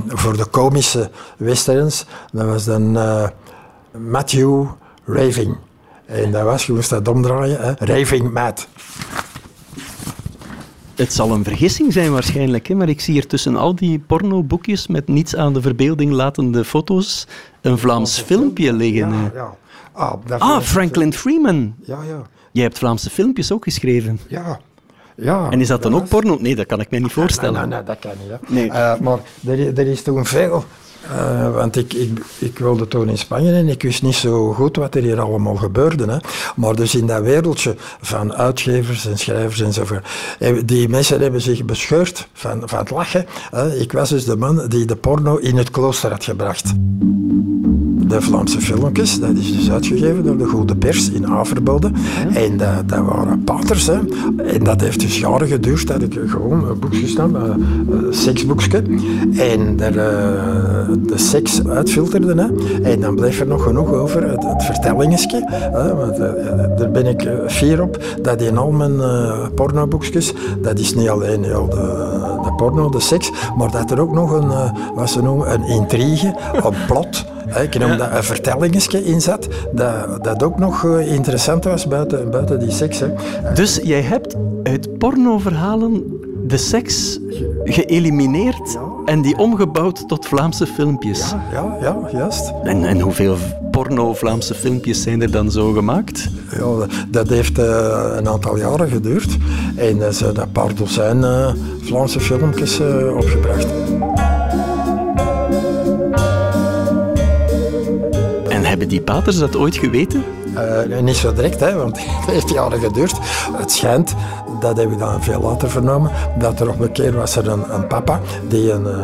voor 0.08 0.36
de 0.36 0.46
komische 0.46 1.10
westerns, 1.36 2.04
dat 2.32 2.46
was 2.46 2.64
dan 2.64 2.92
Matthew 3.98 4.64
Raving. 5.04 5.56
En 6.06 6.30
dat 6.30 6.42
was, 6.42 6.66
je 6.66 6.72
moest 6.72 6.90
dat 6.90 7.08
omdraaien, 7.08 7.60
hè? 7.60 7.72
Raving 7.78 8.32
Mad. 8.32 8.68
Het 10.94 11.12
zal 11.12 11.30
een 11.30 11.44
vergissing 11.44 11.92
zijn 11.92 12.12
waarschijnlijk, 12.12 12.68
hè? 12.68 12.74
maar 12.74 12.88
ik 12.88 13.00
zie 13.00 13.14
hier 13.14 13.26
tussen 13.26 13.56
al 13.56 13.74
die 13.74 13.98
pornoboekjes 13.98 14.86
met 14.86 15.08
niets 15.08 15.36
aan 15.36 15.52
de 15.52 15.60
verbeelding 15.60 16.12
latende 16.12 16.64
foto's 16.64 17.26
een 17.60 17.78
Vlaams 17.78 18.20
filmpje 18.20 18.72
liggen. 18.72 19.12
Ja, 19.12 19.30
ja. 19.34 19.56
Ah, 19.92 20.14
ah 20.38 20.60
Franklin 20.60 21.12
Freeman. 21.12 21.74
Ja, 21.84 22.02
ja. 22.08 22.22
Jij 22.52 22.62
hebt 22.62 22.78
Vlaamse 22.78 23.10
filmpjes 23.10 23.52
ook 23.52 23.64
geschreven. 23.64 24.20
Ja. 24.28 24.60
Ja, 25.20 25.50
en 25.50 25.60
is 25.60 25.68
dat 25.68 25.82
dan 25.82 25.94
ook 25.94 26.08
porno? 26.08 26.36
Nee, 26.40 26.56
dat 26.56 26.66
kan 26.66 26.80
ik 26.80 26.90
me 26.90 26.98
niet 26.98 27.12
voorstellen. 27.12 27.68
Nee, 27.68 27.78
nee, 27.78 27.82
dat 27.82 27.98
kan 27.98 28.10
niet. 28.28 28.50
Nee. 28.50 28.66
Uh, 28.66 28.98
maar 28.98 29.18
er, 29.46 29.78
er, 29.78 29.86
is 29.86 30.02
toen 30.02 30.26
veel 30.26 30.64
uh, 31.04 31.54
want 31.54 31.76
ik, 31.76 31.92
ik, 31.92 32.24
ik 32.38 32.58
wilde 32.58 32.88
toen 32.88 33.08
in 33.08 33.18
Spanje 33.18 33.52
en 33.52 33.68
ik 33.68 33.82
wist 33.82 34.02
niet 34.02 34.14
zo 34.14 34.52
goed 34.52 34.76
wat 34.76 34.94
er 34.94 35.02
hier 35.02 35.20
allemaal 35.20 35.56
gebeurde. 35.56 36.12
Hè. 36.12 36.16
Maar 36.56 36.74
dus 36.74 36.94
in 36.94 37.06
dat 37.06 37.22
wereldje 37.22 37.74
van 38.00 38.34
uitgevers 38.34 39.06
en 39.06 39.18
schrijvers 39.18 39.60
enzovoort. 39.60 40.08
Eh, 40.38 40.56
die 40.64 40.88
mensen 40.88 41.20
hebben 41.20 41.40
zich 41.40 41.64
bescheurd 41.64 42.28
van, 42.32 42.62
van 42.64 42.78
het 42.78 42.90
lachen. 42.90 43.26
Hè. 43.50 43.76
Ik 43.76 43.92
was 43.92 44.08
dus 44.08 44.24
de 44.24 44.36
man 44.36 44.66
die 44.68 44.84
de 44.84 44.96
porno 44.96 45.36
in 45.36 45.56
het 45.56 45.70
klooster 45.70 46.10
had 46.10 46.24
gebracht 46.24 46.72
de 48.10 48.20
Vlaamse 48.20 48.60
filmpjes. 48.60 49.20
Dat 49.20 49.36
is 49.36 49.56
dus 49.56 49.70
uitgegeven 49.70 50.24
door 50.24 50.38
de 50.38 50.44
Goede 50.44 50.76
Pers 50.76 51.10
in 51.10 51.26
Averbode. 51.26 51.90
En 52.34 52.56
dat, 52.56 52.88
dat 52.88 53.04
waren 53.04 53.44
paters. 53.44 53.86
Hè. 53.86 53.98
En 54.36 54.64
dat 54.64 54.80
heeft 54.80 55.00
dus 55.00 55.18
jaren 55.18 55.48
geduurd 55.48 55.86
dat 55.86 56.02
ik 56.02 56.18
gewoon 56.26 56.68
een 56.68 56.78
boekje 56.78 57.06
staan, 57.06 57.34
een, 57.34 57.64
een 57.90 58.14
seksboekje. 58.14 58.82
En 59.36 59.76
daar 59.76 59.94
uh, 59.94 60.89
de 61.06 61.18
seks 61.18 61.66
uitfilterde. 61.68 62.34
Hè. 62.42 62.48
En 62.90 63.00
dan 63.00 63.14
bleef 63.14 63.40
er 63.40 63.46
nog 63.46 63.62
genoeg 63.62 63.92
over, 63.92 64.30
het, 64.30 64.44
het 64.44 64.64
vertellingetje. 64.64 65.48
Want, 65.96 66.18
uh, 66.18 66.26
daar 66.76 66.90
ben 66.90 67.06
ik 67.06 67.28
fier 67.46 67.82
op, 67.82 68.04
dat 68.22 68.40
in 68.40 68.58
al 68.58 68.70
mijn 68.70 68.94
uh, 68.94 69.46
pornoboekjes, 69.54 70.32
dat 70.62 70.78
is 70.78 70.94
niet 70.94 71.08
alleen 71.08 71.42
ja, 71.42 71.58
de, 71.58 72.38
de 72.42 72.52
porno, 72.56 72.88
de 72.88 73.00
seks, 73.00 73.30
maar 73.56 73.70
dat 73.70 73.90
er 73.90 74.00
ook 74.00 74.12
nog 74.12 74.30
een, 74.32 74.50
wat 74.94 75.10
ze 75.10 75.22
noemen, 75.22 75.52
een 75.52 75.64
intrigue, 75.64 76.34
een 76.52 76.74
plot 76.86 77.24
ik 77.58 77.78
noem 77.78 77.96
dat 77.96 78.08
een 78.12 78.24
vertellingetje 78.24 79.04
in 79.04 79.20
zat, 79.20 79.48
dat, 79.72 80.24
dat 80.24 80.42
ook 80.42 80.58
nog 80.58 80.84
eh, 80.84 81.12
interessant 81.12 81.64
was 81.64 81.86
buiten, 81.86 82.30
buiten 82.30 82.58
die 82.58 82.70
seks. 82.70 82.98
Hè. 82.98 83.08
Dus 83.54 83.80
jij 83.82 84.00
hebt 84.00 84.36
uit 84.62 84.98
pornoverhalen 84.98 86.20
de 86.46 86.56
seks 86.56 87.20
geëlimineerd 87.64 88.78
en 89.04 89.22
die 89.22 89.38
omgebouwd 89.38 90.08
tot 90.08 90.26
Vlaamse 90.26 90.66
filmpjes. 90.66 91.30
Ja, 91.30 91.42
ja, 91.52 91.76
ja 91.80 92.08
juist. 92.12 92.52
En, 92.64 92.84
en 92.84 93.00
hoeveel 93.00 93.36
porno-Vlaamse 93.70 94.54
filmpjes 94.54 95.02
zijn 95.02 95.22
er 95.22 95.30
dan 95.30 95.50
zo 95.50 95.72
gemaakt? 95.72 96.28
Ja, 96.58 96.86
dat 97.08 97.28
heeft 97.28 97.58
uh, 97.58 97.64
een 98.16 98.28
aantal 98.28 98.56
jaren 98.56 98.88
geduurd. 98.88 99.36
En 99.76 100.02
er 100.02 100.12
zijn 100.12 100.40
een 100.40 100.52
paar 100.52 100.74
dozijn 100.74 101.16
uh, 101.16 101.52
Vlaamse 101.82 102.20
filmpjes 102.20 102.80
uh, 102.80 103.16
opgebracht. 103.16 103.66
Hebben 108.70 108.88
die 108.88 109.00
paters 109.00 109.38
dat 109.38 109.56
ooit 109.56 109.76
geweten? 109.76 110.24
Uh, 110.54 111.00
niet 111.00 111.16
zo 111.16 111.32
direct, 111.32 111.60
hè, 111.60 111.74
want 111.74 111.98
het 112.20 112.30
heeft 112.30 112.50
jaren 112.50 112.80
geduurd. 112.80 113.18
Het 113.52 113.70
schijnt, 113.72 114.14
dat 114.60 114.76
hebben 114.76 114.98
we 114.98 115.04
dan 115.04 115.22
veel 115.22 115.40
later 115.40 115.70
vernomen, 115.70 116.10
dat 116.38 116.60
er 116.60 116.68
op 116.68 116.80
een 116.80 116.92
keer 116.92 117.16
was 117.16 117.36
er 117.36 117.48
een, 117.48 117.74
een 117.74 117.86
papa 117.86 118.20
die 118.48 118.72
een, 118.72 118.86
uh, 118.86 118.98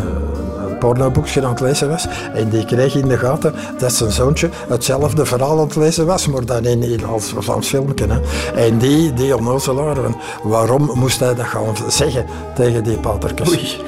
pornoboekje 0.78 1.42
aan 1.44 1.50
het 1.50 1.60
lezen 1.60 1.88
was. 1.88 2.06
En 2.34 2.48
die 2.48 2.64
kreeg 2.64 2.94
in 2.94 3.08
de 3.08 3.18
gaten 3.18 3.54
dat 3.78 3.92
zijn 3.92 4.10
zoontje 4.10 4.48
hetzelfde 4.68 5.24
verhaal 5.24 5.58
aan 5.58 5.66
het 5.66 5.76
lezen 5.76 6.06
was, 6.06 6.26
maar 6.26 6.44
dan 6.44 6.64
in, 6.64 6.82
in 6.82 7.04
als 7.04 7.34
Vlaams 7.38 7.68
filmpje. 7.68 8.06
Hè. 8.06 8.20
En 8.66 8.78
die, 8.78 9.12
die 9.12 9.36
onnozelaar, 9.36 9.96
waarom 10.42 10.90
moest 10.94 11.20
hij 11.20 11.34
dat 11.34 11.46
gaan 11.46 11.74
zeggen 11.88 12.24
tegen 12.54 12.84
die 12.84 12.98
patertjes? 12.98 13.80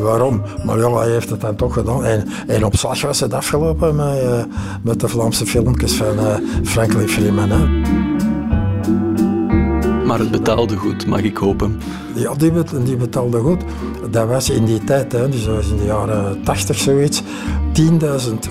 waarom? 0.00 0.42
Maar 0.64 0.78
ja, 0.78 0.96
hij 0.96 1.10
heeft 1.10 1.30
het 1.30 1.40
dan 1.40 1.56
toch 1.56 1.72
gedaan. 1.72 2.04
En, 2.04 2.28
en 2.46 2.64
op 2.64 2.76
slag 2.76 3.02
was 3.02 3.20
het 3.20 3.34
afgelopen 3.34 3.96
met, 3.96 4.22
uh, 4.22 4.42
met 4.82 5.00
de 5.00 5.08
Vlaamse 5.08 5.46
filmpjes 5.46 5.94
van 5.94 6.14
uh, 6.14 6.34
Franklin 6.62 7.08
Freeman. 7.08 7.50
Hè. 7.50 8.11
Maar 10.12 10.20
het 10.20 10.30
betaalde 10.30 10.76
goed, 10.76 11.06
mag 11.06 11.22
ik 11.22 11.36
hopen. 11.36 11.80
Ja, 12.14 12.34
die, 12.34 12.96
betaalde 12.96 13.38
goed. 13.38 13.62
Dat 14.10 14.28
was 14.28 14.50
in 14.50 14.64
die 14.64 14.84
tijd, 14.84 15.12
hè, 15.12 15.28
dus 15.28 15.44
dat 15.44 15.54
was 15.54 15.68
in 15.68 15.76
de 15.76 15.84
jaren 15.84 16.42
80 16.42 16.78
zoiets, 16.78 17.22
10.000 17.72 17.88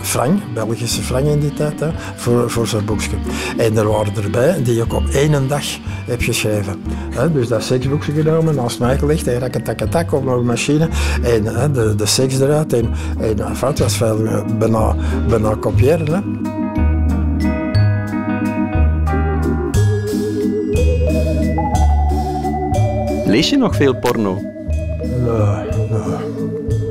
frank, 0.02 0.39
Belgische 0.54 1.02
frank 1.02 1.26
in 1.26 1.39
die 1.39 1.54
tijd, 1.54 1.80
hè, 1.80 1.89
voor, 2.15 2.50
voor 2.50 2.67
zo'n 2.67 2.86
boekje. 2.86 3.17
En 3.58 3.78
er 3.78 3.88
waren 3.88 4.15
erbij 4.24 4.63
die 4.63 4.82
ik 4.82 4.93
op 4.93 5.08
één 5.08 5.47
dag 5.47 5.63
heb 6.06 6.21
geschreven. 6.21 6.82
Hè, 7.10 7.32
dus 7.32 7.47
dat 7.47 7.63
seksboekje 7.63 8.12
genomen, 8.12 8.56
naast 8.56 8.80
mij 8.80 8.97
gelegd, 8.97 9.28
en 9.28 9.52
tak, 9.52 9.63
tak, 9.63 9.91
tak, 9.91 10.13
op 10.13 10.28
een 10.28 10.45
machine. 10.45 10.89
En 11.21 11.45
hè, 11.45 11.71
de, 11.71 11.95
de 11.95 12.06
seks 12.06 12.39
eruit. 12.39 12.74
En, 12.74 12.89
en 13.19 13.38
was 13.78 13.97
veel 13.97 14.26
eh, 14.26 14.45
bijna, 14.60 14.95
bijna 15.28 15.56
kopiëren. 15.56 16.13
Hè. 16.13 16.19
Lees 23.32 23.50
je 23.50 23.58
nog 23.58 23.76
veel 23.76 23.96
porno? 23.96 24.41
Nee, 25.02 25.67
nee. 25.89 26.17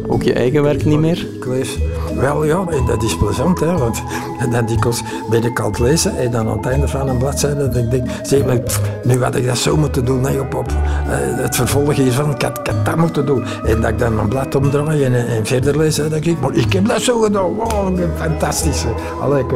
Ook 0.07 0.23
je 0.23 0.33
eigen 0.33 0.63
werk 0.63 0.85
niet 0.85 0.99
meer? 0.99 1.27
Ik 1.37 1.47
lees 1.47 1.79
wel, 2.15 2.45
ja, 2.45 2.65
en 2.71 2.87
dat 2.87 3.03
is 3.03 3.17
plezant, 3.17 3.61
hè, 3.61 3.79
want 3.79 4.03
dan 4.51 4.67
dikwijls 4.67 5.03
ben 5.31 5.45
ik 5.45 5.61
aan 5.61 5.67
het 5.67 5.79
lezen 5.79 6.17
en 6.17 6.31
dan 6.31 6.49
aan 6.49 6.57
het 6.57 6.67
einde 6.67 6.89
van 6.89 7.09
een 7.09 7.19
bladzijde 7.19 7.69
dat 7.69 7.77
ik 7.77 7.91
denk, 7.91 8.09
zeg 8.23 8.45
maar, 8.45 8.59
nu 9.03 9.23
had 9.23 9.35
ik 9.37 9.47
dat 9.47 9.59
zo 9.59 9.77
moeten 9.77 10.05
doen, 10.05 10.21
nee, 10.21 10.41
op, 10.41 10.55
op 10.55 10.71
uh, 10.71 11.43
het 11.43 11.57
vervolg 11.57 11.95
hiervan, 11.95 12.31
ik 12.31 12.43
had, 12.43 12.59
ik 12.59 12.67
had 12.67 12.85
dat 12.85 12.97
moeten 12.97 13.27
doen. 13.27 13.45
En 13.65 13.81
dat 13.81 13.91
ik 13.91 13.99
dan 13.99 14.15
mijn 14.15 14.29
blad 14.29 14.55
omdraai 14.55 15.05
en, 15.05 15.15
en 15.15 15.47
verder 15.47 15.77
lees, 15.77 15.97
dan 15.97 16.09
denk 16.09 16.25
ik, 16.25 16.41
maar 16.41 16.55
ik 16.55 16.73
heb 16.73 16.87
dat 16.87 17.01
zo 17.01 17.21
gedaan, 17.21 17.55
wow, 17.55 17.99
fantastisch. 18.17 18.85
Allee, 19.21 19.43
ik, 19.43 19.53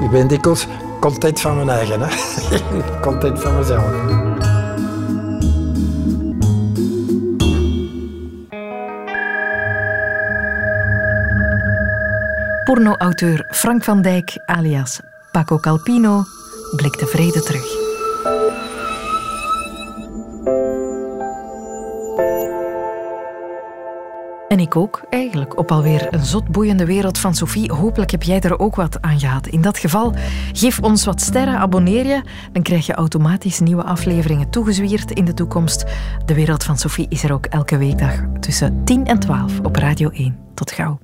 ik 0.00 0.10
ben 0.10 0.28
dikwijls 0.28 0.66
content 1.00 1.40
van 1.40 1.56
mijn 1.56 1.68
eigen, 1.68 2.00
hè. 2.00 2.08
content 3.08 3.40
van 3.40 3.56
mezelf. 3.56 4.53
Porno-auteur 12.64 13.46
Frank 13.50 13.84
van 13.84 14.02
Dijk, 14.02 14.42
alias 14.46 15.00
Paco 15.32 15.58
Calpino, 15.58 16.24
blikt 16.76 16.98
tevreden 16.98 17.44
terug. 17.44 17.82
En 24.48 24.58
ik 24.60 24.76
ook, 24.76 25.02
eigenlijk, 25.10 25.58
op 25.58 25.72
alweer 25.72 26.14
een 26.14 26.24
zot 26.24 26.48
boeiende 26.48 26.84
wereld 26.84 27.18
van 27.18 27.34
Sophie. 27.34 27.72
Hopelijk 27.72 28.10
heb 28.10 28.22
jij 28.22 28.40
er 28.40 28.58
ook 28.58 28.76
wat 28.76 29.02
aan 29.02 29.18
gehad. 29.18 29.46
In 29.46 29.60
dat 29.60 29.78
geval, 29.78 30.14
geef 30.52 30.80
ons 30.80 31.04
wat 31.04 31.20
sterren, 31.20 31.58
abonneer 31.58 32.06
je. 32.06 32.22
Dan 32.52 32.62
krijg 32.62 32.86
je 32.86 32.94
automatisch 32.94 33.60
nieuwe 33.60 33.84
afleveringen 33.84 34.50
toegezwierd 34.50 35.10
in 35.10 35.24
de 35.24 35.34
toekomst. 35.34 35.84
De 36.24 36.34
wereld 36.34 36.64
van 36.64 36.78
Sophie 36.78 37.06
is 37.08 37.24
er 37.24 37.32
ook 37.32 37.46
elke 37.46 37.76
weekdag 37.76 38.14
tussen 38.40 38.84
10 38.84 39.06
en 39.06 39.18
12 39.18 39.60
op 39.60 39.76
Radio 39.76 40.10
1. 40.10 40.38
Tot 40.54 40.72
gauw. 40.72 41.03